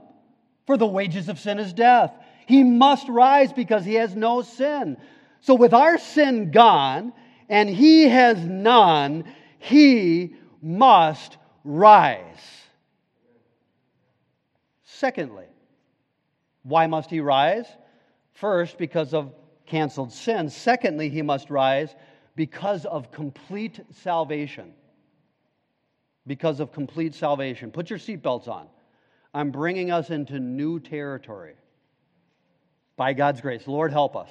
[0.66, 2.12] For the wages of sin is death.
[2.46, 4.96] He must rise because he has no sin.
[5.40, 7.12] So, with our sin gone,
[7.48, 9.24] and he has none,
[9.58, 12.62] he must rise.
[14.84, 15.46] Secondly,
[16.62, 17.66] why must he rise?
[18.32, 19.34] First, because of
[19.66, 20.48] canceled sin.
[20.48, 21.94] Secondly, he must rise
[22.36, 24.72] because of complete salvation.
[26.26, 27.70] because of complete salvation.
[27.70, 28.66] Put your seatbelts on.
[29.34, 31.54] I'm bringing us into new territory
[32.96, 33.66] by God's grace.
[33.66, 34.30] Lord, help us.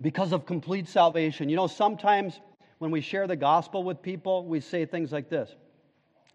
[0.00, 1.48] Because of complete salvation.
[1.48, 2.38] You know, sometimes
[2.78, 5.54] when we share the gospel with people, we say things like this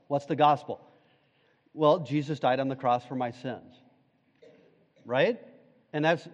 [0.07, 0.81] What's the gospel?
[1.73, 3.75] Well, Jesus died on the cross for my sins.
[5.05, 5.39] Right?
[5.93, 6.27] And that's,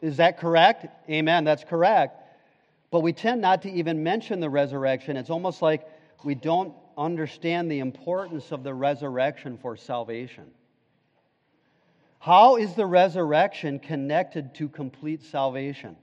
[0.00, 0.86] is that correct?
[1.10, 2.22] Amen, that's correct.
[2.90, 5.16] But we tend not to even mention the resurrection.
[5.16, 5.86] It's almost like
[6.24, 10.50] we don't understand the importance of the resurrection for salvation.
[12.18, 15.96] How is the resurrection connected to complete salvation?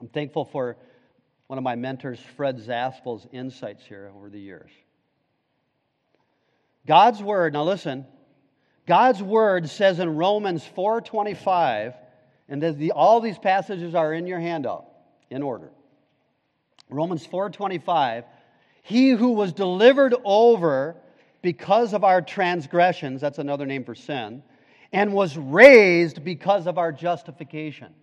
[0.00, 0.76] I'm thankful for
[1.48, 4.70] one of my mentors, Fred Zaspel's insights here over the years.
[6.86, 8.06] God's word, now listen,
[8.86, 11.94] God's word says in Romans 4:25,
[12.48, 14.86] and the, all these passages are in your handout
[15.30, 15.70] in order.
[16.88, 18.24] Romans 4:25,
[18.82, 20.96] he who was delivered over
[21.42, 24.42] because of our transgressions, that's another name for sin,
[24.92, 27.94] and was raised because of our justification.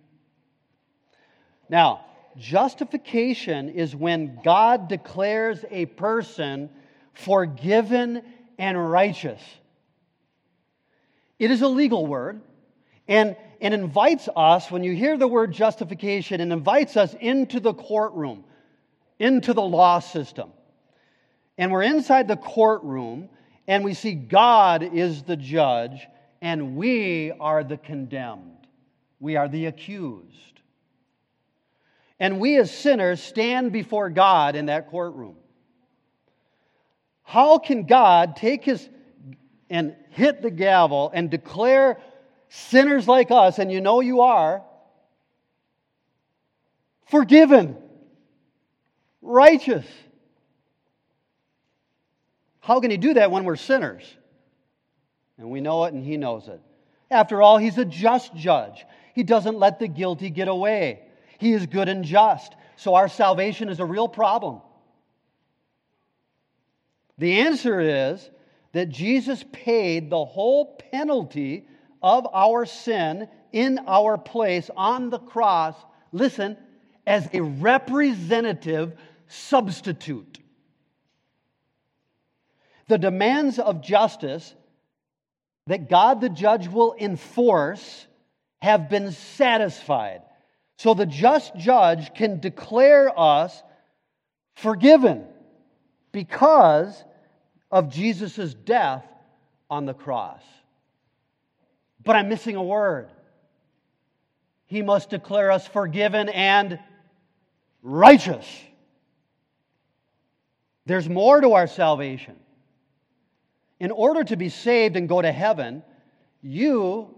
[1.68, 2.04] Now,
[2.36, 6.70] justification is when God declares a person
[7.12, 8.22] forgiven
[8.58, 9.42] and righteous.
[11.38, 12.40] It is a legal word
[13.08, 17.74] and, and invites us, when you hear the word justification, and invites us into the
[17.74, 18.44] courtroom,
[19.18, 20.50] into the law system.
[21.58, 23.28] And we're inside the courtroom
[23.68, 26.06] and we see God is the judge
[26.40, 28.66] and we are the condemned.
[29.18, 30.60] We are the accused.
[32.20, 35.36] And we as sinners stand before God in that courtroom.
[37.22, 38.88] How can God take his
[39.68, 41.98] and hit the gavel and declare
[42.48, 44.62] sinners like us, and you know you are,
[47.06, 47.76] forgiven,
[49.22, 49.86] righteous?
[52.60, 54.02] How can he do that when we're sinners?
[55.38, 56.60] And we know it, and he knows it.
[57.10, 58.84] After all, he's a just judge.
[59.14, 61.02] He doesn't let the guilty get away.
[61.38, 62.54] He is good and just.
[62.76, 64.60] So our salvation is a real problem.
[67.18, 68.28] The answer is
[68.72, 71.66] that Jesus paid the whole penalty
[72.06, 75.74] of our sin in our place on the cross,
[76.12, 76.56] listen,
[77.04, 78.96] as a representative
[79.26, 80.38] substitute.
[82.86, 84.54] The demands of justice
[85.66, 88.06] that God the judge will enforce
[88.62, 90.22] have been satisfied.
[90.76, 93.64] So the just judge can declare us
[94.54, 95.24] forgiven
[96.12, 97.02] because
[97.68, 99.04] of Jesus' death
[99.68, 100.42] on the cross.
[102.06, 103.08] But I'm missing a word.
[104.66, 106.78] He must declare us forgiven and
[107.82, 108.46] righteous.
[110.86, 112.36] There's more to our salvation.
[113.80, 115.82] In order to be saved and go to heaven,
[116.42, 117.12] you,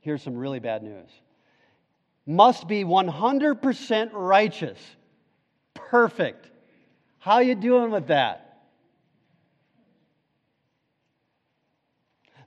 [0.00, 1.10] here's some really bad news,
[2.24, 4.78] must be 100% righteous,
[5.74, 6.48] perfect.
[7.18, 8.51] How you doing with that?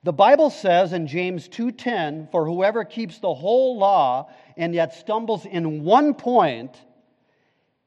[0.06, 5.48] The Bible says in James 2:10, "For whoever keeps the whole law and yet stumbles
[5.48, 6.80] in one point,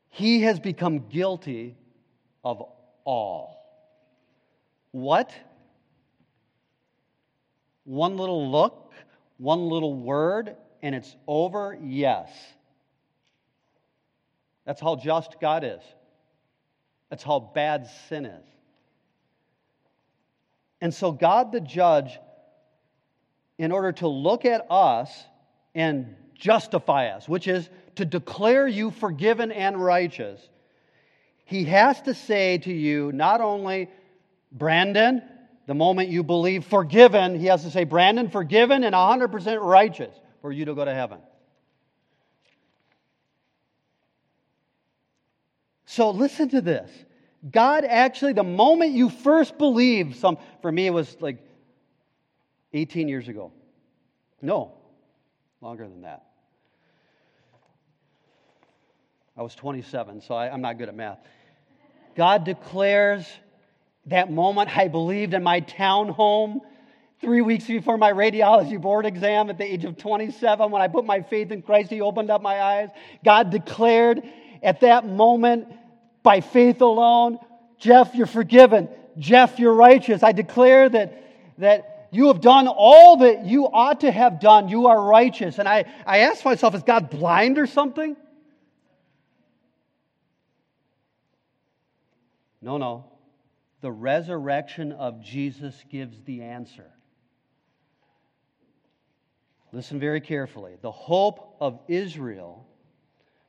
[0.09, 1.77] he has become guilty
[2.43, 2.61] of
[3.05, 3.63] all."
[4.91, 5.33] What?
[7.85, 8.93] One little look,
[9.37, 11.79] one little word, and it's over?
[11.81, 12.33] Yes.
[14.65, 15.83] That's how just God is.
[17.11, 18.58] That's how bad sin is.
[20.81, 22.19] And so, God the judge,
[23.59, 25.11] in order to look at us
[25.75, 30.41] and justify us, which is to declare you forgiven and righteous,
[31.45, 33.89] he has to say to you not only,
[34.53, 35.23] Brandon,
[35.67, 40.53] the moment you believe forgiven, he has to say, Brandon, forgiven and 100% righteous for
[40.53, 41.19] you to go to heaven.
[45.85, 46.91] So listen to this.
[47.51, 51.39] God actually, the moment you first believe, some for me it was like
[52.73, 53.53] 18 years ago.
[54.43, 54.73] No,
[55.61, 56.25] longer than that.
[59.37, 61.19] I was 27, so I, I'm not good at math.
[62.17, 63.25] God declares
[64.07, 66.61] that moment I believed in my town home
[67.21, 71.05] three weeks before my radiology board exam at the age of 27 when I put
[71.05, 72.89] my faith in Christ, He opened up my eyes.
[73.25, 74.23] God declared
[74.63, 75.69] at that moment
[76.29, 77.39] by faith alone.
[77.79, 78.91] Jeff, you're forgiven.
[79.17, 80.23] Jeff, you're righteous.
[80.23, 81.25] I declare that,
[81.57, 84.69] that you have done all that you ought to have done.
[84.69, 85.59] You are righteous.
[85.59, 88.15] And I, I ask myself, is God blind or something?
[92.61, 93.07] No, no.
[93.81, 96.91] The resurrection of Jesus gives the answer.
[99.73, 100.77] Listen very carefully.
[100.83, 102.67] The hope of Israel,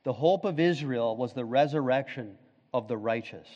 [0.02, 2.38] the hope of Israel was the resurrection
[2.72, 3.48] of the righteous.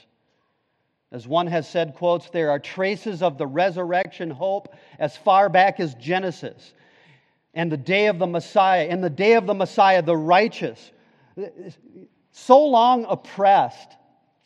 [1.13, 5.79] As one has said, quotes, there are traces of the resurrection hope as far back
[5.79, 6.75] as Genesis
[7.55, 8.87] and the day of the Messiah.
[8.87, 10.91] In the day of the Messiah, the righteous,
[12.33, 13.93] so long oppressed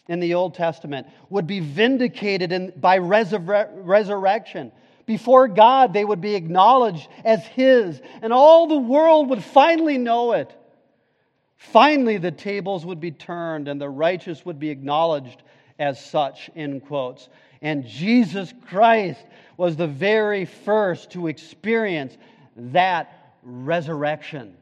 [0.08, 4.72] in the Old Testament, would be vindicated in, by resur- resurrection.
[5.06, 10.32] Before God, they would be acknowledged as His, and all the world would finally know
[10.32, 10.54] it.
[11.58, 15.42] Finally, the tables would be turned, and the righteous would be acknowledged
[15.78, 17.28] as such, in quotes.
[17.60, 19.20] And Jesus Christ
[19.56, 22.16] was the very first to experience
[22.56, 24.56] that resurrection,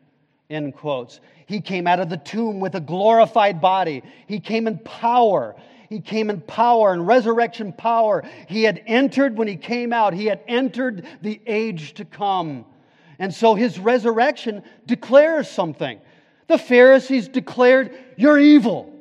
[0.49, 1.21] in quotes.
[1.45, 5.55] He came out of the tomb with a glorified body, he came in power.
[5.89, 8.25] He came in power and resurrection power.
[8.49, 12.65] He had entered when he came out, he had entered the age to come.
[13.21, 16.01] And so his resurrection declares something.
[16.49, 18.93] The Pharisees declared, You're evil.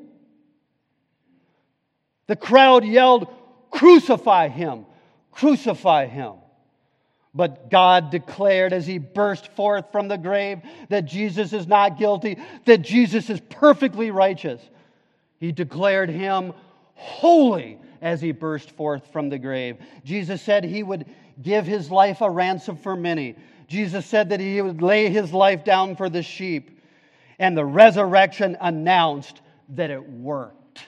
[2.27, 3.27] The crowd yelled,
[3.71, 4.85] Crucify him!
[5.31, 6.33] Crucify him!
[7.33, 12.37] But God declared as he burst forth from the grave that Jesus is not guilty,
[12.63, 14.61] that Jesus is perfectly righteous.
[15.37, 16.53] He declared him
[16.93, 19.77] holy as he burst forth from the grave.
[20.05, 21.05] Jesus said he would
[21.41, 23.35] give his life a ransom for many.
[23.67, 26.74] Jesus said that he would lay his life down for the sheep.
[27.39, 30.81] And the resurrection announced that it worked.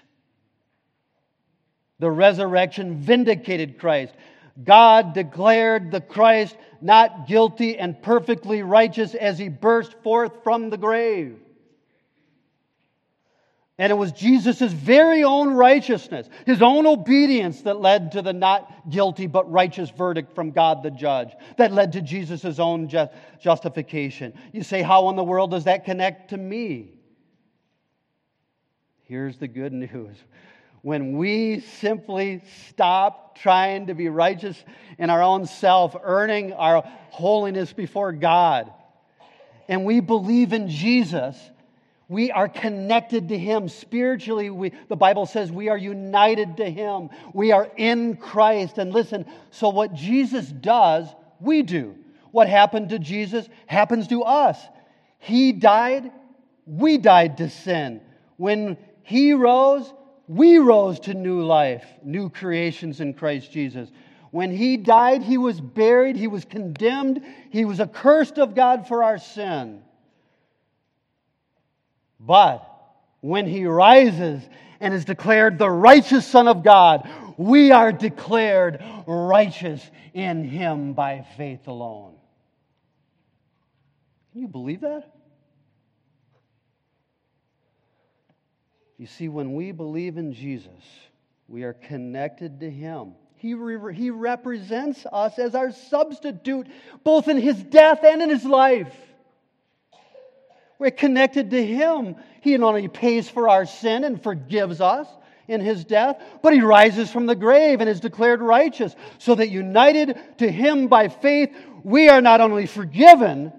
[2.00, 4.14] The resurrection vindicated Christ.
[4.64, 10.78] God declared the Christ not guilty and perfectly righteous as he burst forth from the
[10.78, 11.40] grave.
[13.80, 18.90] And it was Jesus' very own righteousness, his own obedience, that led to the not
[18.90, 22.90] guilty but righteous verdict from God the judge, that led to Jesus' own
[23.40, 24.34] justification.
[24.52, 26.94] You say, How in the world does that connect to me?
[29.04, 30.18] Here's the good news
[30.82, 34.64] when we simply stop trying to be righteous
[34.98, 38.72] in our own self, earning our holiness before God,
[39.68, 41.38] and we believe in Jesus,
[42.10, 44.50] we are connected to Him spiritually.
[44.50, 47.10] We, the Bible says we are united to Him.
[47.34, 48.78] We are in Christ.
[48.78, 51.08] And listen, so what Jesus does,
[51.40, 51.96] we do.
[52.32, 54.60] What happened to Jesus happens to us.
[55.20, 56.12] He died,
[56.66, 58.02] we died to sin.
[58.38, 59.94] When He rose,
[60.28, 63.90] we rose to new life, new creations in Christ Jesus.
[64.32, 69.04] When he died, he was buried, he was condemned, he was accursed of God for
[69.04, 69.82] our sin.
[72.20, 72.68] But
[73.22, 74.42] when he rises
[74.80, 81.26] and is declared the righteous Son of God, we are declared righteous in him by
[81.38, 82.16] faith alone.
[84.32, 85.12] Can you believe that?
[88.98, 90.84] You see, when we believe in Jesus,
[91.48, 93.14] we are connected to Him.
[93.36, 96.68] He, re- he represents us as our substitute,
[97.04, 98.94] both in His death and in His life.
[100.80, 102.16] We're connected to Him.
[102.42, 105.08] He not only pays for our sin and forgives us
[105.48, 109.50] in His death, but He rises from the grave and is declared righteous, so that
[109.50, 113.52] united to Him by faith, we are not only forgiven,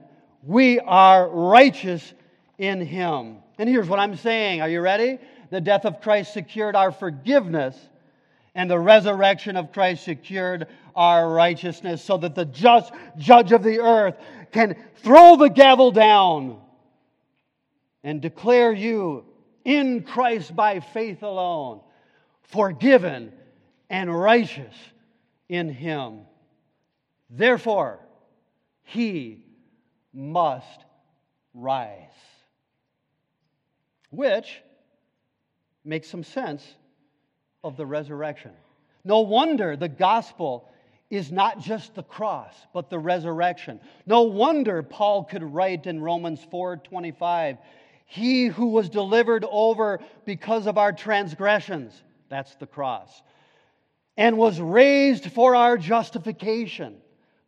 [0.44, 2.12] we are righteous
[2.58, 3.38] in Him.
[3.58, 4.60] And here's what I'm saying.
[4.60, 5.18] Are you ready?
[5.50, 7.76] The death of Christ secured our forgiveness,
[8.54, 13.80] and the resurrection of Christ secured our righteousness, so that the just judge of the
[13.80, 14.14] earth
[14.52, 16.60] can throw the gavel down
[18.08, 19.22] and declare you
[19.66, 21.82] in Christ by faith alone,
[22.40, 23.32] forgiven
[23.90, 24.74] and righteous
[25.50, 26.20] in Him.
[27.28, 28.00] Therefore,
[28.82, 29.44] He
[30.14, 30.80] must
[31.52, 32.08] rise
[34.10, 34.62] which
[35.84, 36.64] makes some sense
[37.62, 38.52] of the resurrection.
[39.04, 40.66] No wonder the gospel
[41.10, 43.80] is not just the cross, but the resurrection.
[44.06, 47.58] No wonder Paul could write in Romans 4:25,
[48.10, 53.22] "He who was delivered over because of our transgressions, that's the cross,
[54.16, 56.96] and was raised for our justification."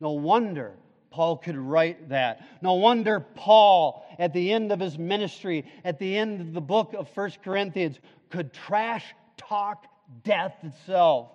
[0.01, 0.77] No wonder
[1.11, 2.43] Paul could write that.
[2.61, 6.93] No wonder Paul, at the end of his ministry, at the end of the book
[6.93, 7.99] of First Corinthians,
[8.29, 9.87] could trash talk
[10.23, 11.31] death itself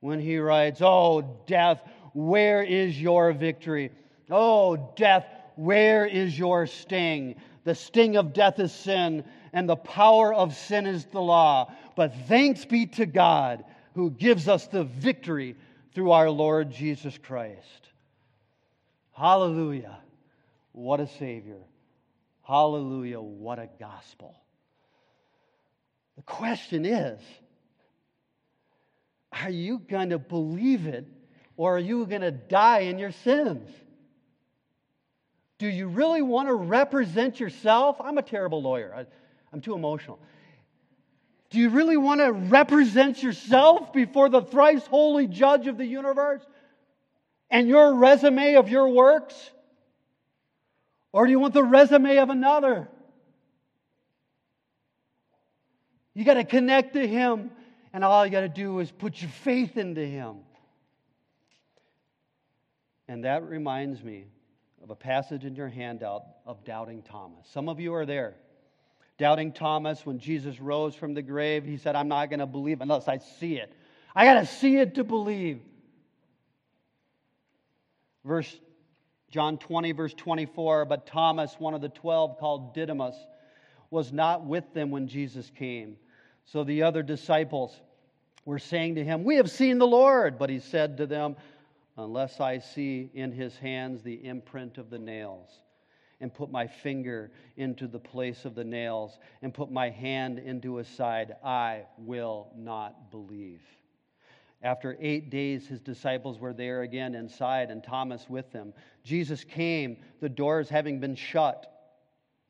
[0.00, 1.80] when he writes, Oh, death,
[2.12, 3.92] where is your victory?
[4.30, 7.36] Oh, death, where is your sting?
[7.64, 11.72] The sting of death is sin, and the power of sin is the law.
[11.96, 15.56] But thanks be to God who gives us the victory
[15.94, 17.88] through our Lord Jesus Christ.
[19.12, 19.98] Hallelujah.
[20.72, 21.60] What a Savior.
[22.42, 23.20] Hallelujah.
[23.20, 24.34] What a gospel.
[26.16, 27.20] The question is
[29.32, 31.06] are you going to believe it
[31.56, 33.68] or are you going to die in your sins?
[35.62, 38.00] Do you really want to represent yourself?
[38.00, 38.92] I'm a terrible lawyer.
[38.92, 39.06] I,
[39.54, 40.18] am too emotional.
[41.50, 46.42] Do you really want to represent yourself before the thrice holy judge of the universe
[47.48, 49.36] and your resume of your works?
[51.12, 52.88] Or do you want the resume of another?
[56.12, 57.52] You got to connect to Him,
[57.92, 60.38] and all you got to do is put your faith into Him.
[63.06, 64.24] And that reminds me
[64.82, 67.46] of a passage in your handout of Doubting Thomas.
[67.52, 68.34] Some of you are there.
[69.18, 72.80] Doubting Thomas, when Jesus rose from the grave, he said, I'm not going to believe
[72.80, 73.72] unless I see it.
[74.14, 75.60] I got to see it to believe.
[78.24, 78.58] Verse
[79.30, 80.84] John 20, verse 24.
[80.84, 83.16] But Thomas, one of the twelve, called Didymus,
[83.90, 85.96] was not with them when Jesus came.
[86.44, 87.74] So the other disciples
[88.44, 90.38] were saying to him, We have seen the Lord.
[90.38, 91.36] But he said to them,
[91.96, 95.48] Unless I see in his hands the imprint of the nails,
[96.20, 100.76] and put my finger into the place of the nails, and put my hand into
[100.76, 103.60] his side, I will not believe.
[104.62, 108.72] After eight days, his disciples were there again inside, and Thomas with them.
[109.02, 111.68] Jesus came, the doors having been shut,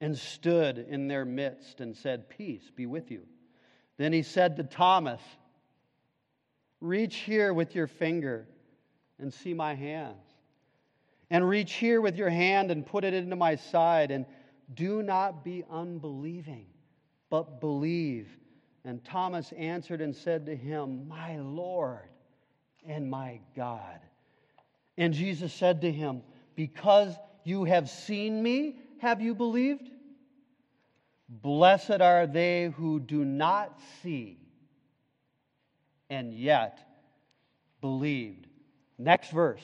[0.01, 3.23] and stood in their midst and said, Peace be with you.
[3.97, 5.21] Then he said to Thomas,
[6.81, 8.47] Reach here with your finger
[9.23, 10.23] and see my hands.
[11.31, 14.11] And reach here with your hand and put it into my side.
[14.11, 14.27] And
[14.75, 16.67] do not be unbelieving,
[17.31, 18.29] but believe.
[18.85, 22.09] And Thomas answered and said to him, My Lord
[22.87, 24.01] and my God.
[24.99, 26.23] And Jesus said to him,
[26.55, 27.15] Because
[27.45, 29.89] you have seen me, have you believed?
[31.29, 34.39] Blessed are they who do not see
[36.11, 36.79] and yet
[37.81, 38.47] believed.
[39.03, 39.63] Next verse.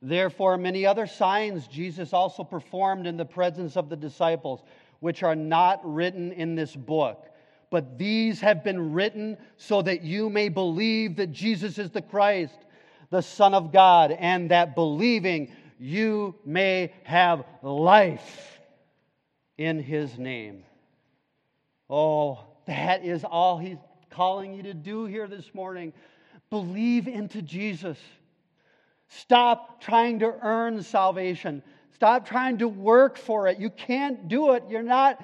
[0.00, 4.62] Therefore, many other signs Jesus also performed in the presence of the disciples,
[5.00, 7.26] which are not written in this book.
[7.70, 12.58] But these have been written so that you may believe that Jesus is the Christ,
[13.10, 18.60] the Son of God, and that believing you may have life
[19.58, 20.64] in his name.
[21.90, 23.78] Oh, that is all he's
[24.10, 25.92] calling you to do here this morning.
[26.50, 27.98] Believe into Jesus.
[29.08, 31.62] Stop trying to earn salvation.
[31.94, 33.58] Stop trying to work for it.
[33.58, 34.64] You can't do it.
[34.68, 35.20] You're not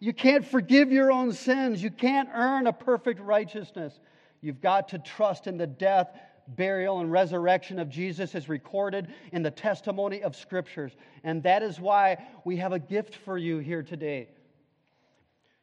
[0.00, 1.82] you can't forgive your own sins.
[1.82, 3.98] You can't earn a perfect righteousness.
[4.40, 6.16] You've got to trust in the death,
[6.48, 10.92] burial, and resurrection of Jesus as recorded in the testimony of Scriptures.
[11.24, 14.28] And that is why we have a gift for you here today.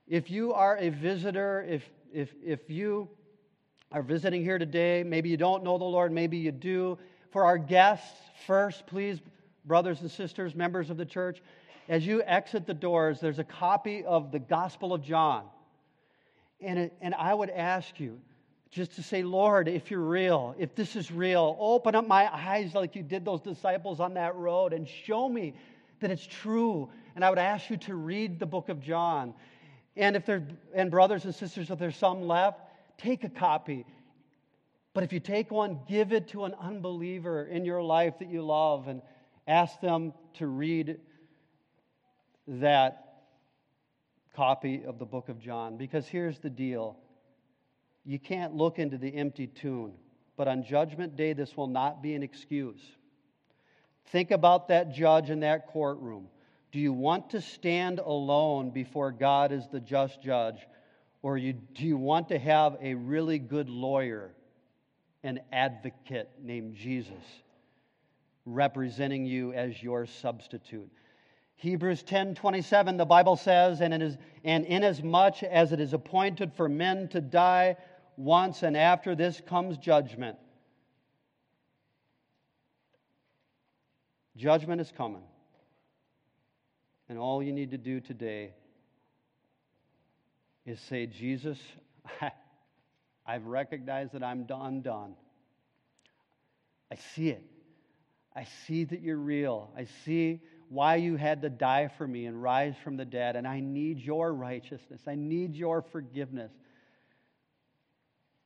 [0.08, 3.08] If you are a visitor, if, if, if you
[3.91, 6.97] are visiting here today, maybe you don't know the Lord, maybe you do.
[7.36, 8.17] For our guests,
[8.47, 9.19] first, please,
[9.65, 11.41] brothers and sisters, members of the church,
[11.89, 15.43] as you exit the doors, there's a copy of the Gospel of John.
[16.61, 18.21] And, it, and I would ask you
[18.71, 22.73] just to say, Lord, if you're real, if this is real, open up my eyes
[22.73, 25.55] like you did those disciples on that road and show me
[25.99, 26.89] that it's true.
[27.17, 29.33] And I would ask you to read the book of John.
[29.97, 32.61] And if there and brothers and sisters, if there's some left,
[32.97, 33.86] take a copy.
[34.96, 38.41] But if you take one, give it to an unbeliever in your life that you
[38.41, 39.02] love and
[39.46, 41.02] ask them to read
[42.48, 43.24] that
[44.38, 45.76] copy of the book of John.
[45.76, 46.98] Because here's the deal
[48.06, 49.91] you can't look into the empty tomb,
[50.38, 52.82] but on Judgment Day, this will not be an excuse.
[54.14, 56.30] Think about that judge in that courtroom.
[56.72, 60.66] Do you want to stand alone before God as the just judge,
[61.22, 64.32] or you, do you want to have a really good lawyer,
[65.26, 67.13] an advocate named Jesus,
[68.45, 70.89] representing you as your substitute?
[71.57, 76.53] Hebrews 10 27, the Bible says, and, it is, and inasmuch as it is appointed
[76.53, 77.78] for men to die
[78.17, 80.38] once, and after this comes judgment.
[84.36, 85.23] Judgment is coming.
[87.07, 88.53] And all you need to do today
[90.65, 91.59] is say, Jesus,
[93.26, 95.15] I've recognized that I'm undone.
[96.91, 97.43] I see it.
[98.36, 99.71] I see that you're real.
[99.76, 103.36] I see why you had to die for me and rise from the dead.
[103.36, 105.01] And I need your righteousness.
[105.07, 106.51] I need your forgiveness.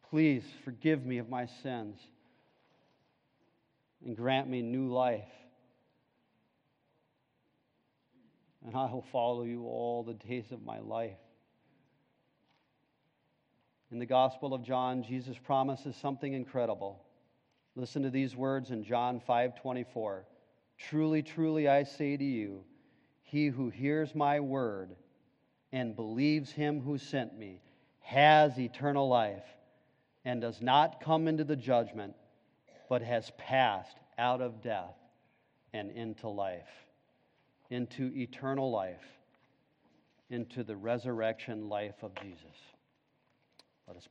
[0.10, 2.00] Please forgive me of my sins
[4.06, 5.28] and grant me new life.
[8.66, 11.18] And I will follow you all the days of my life.
[13.92, 17.04] In the Gospel of John, Jesus promises something incredible.
[17.76, 20.26] Listen to these words in John 5:24.
[20.78, 22.64] Truly, truly I say to you,
[23.24, 24.96] he who hears my word
[25.72, 27.62] and believes him who sent me
[28.00, 29.46] has eternal life
[30.26, 32.16] and does not come into the judgment,
[32.90, 34.98] but has passed out of death
[35.74, 36.70] and into life,
[37.70, 39.20] into eternal life,
[40.30, 42.58] into the resurrection life of Jesus.
[43.90, 44.08] Let us pray.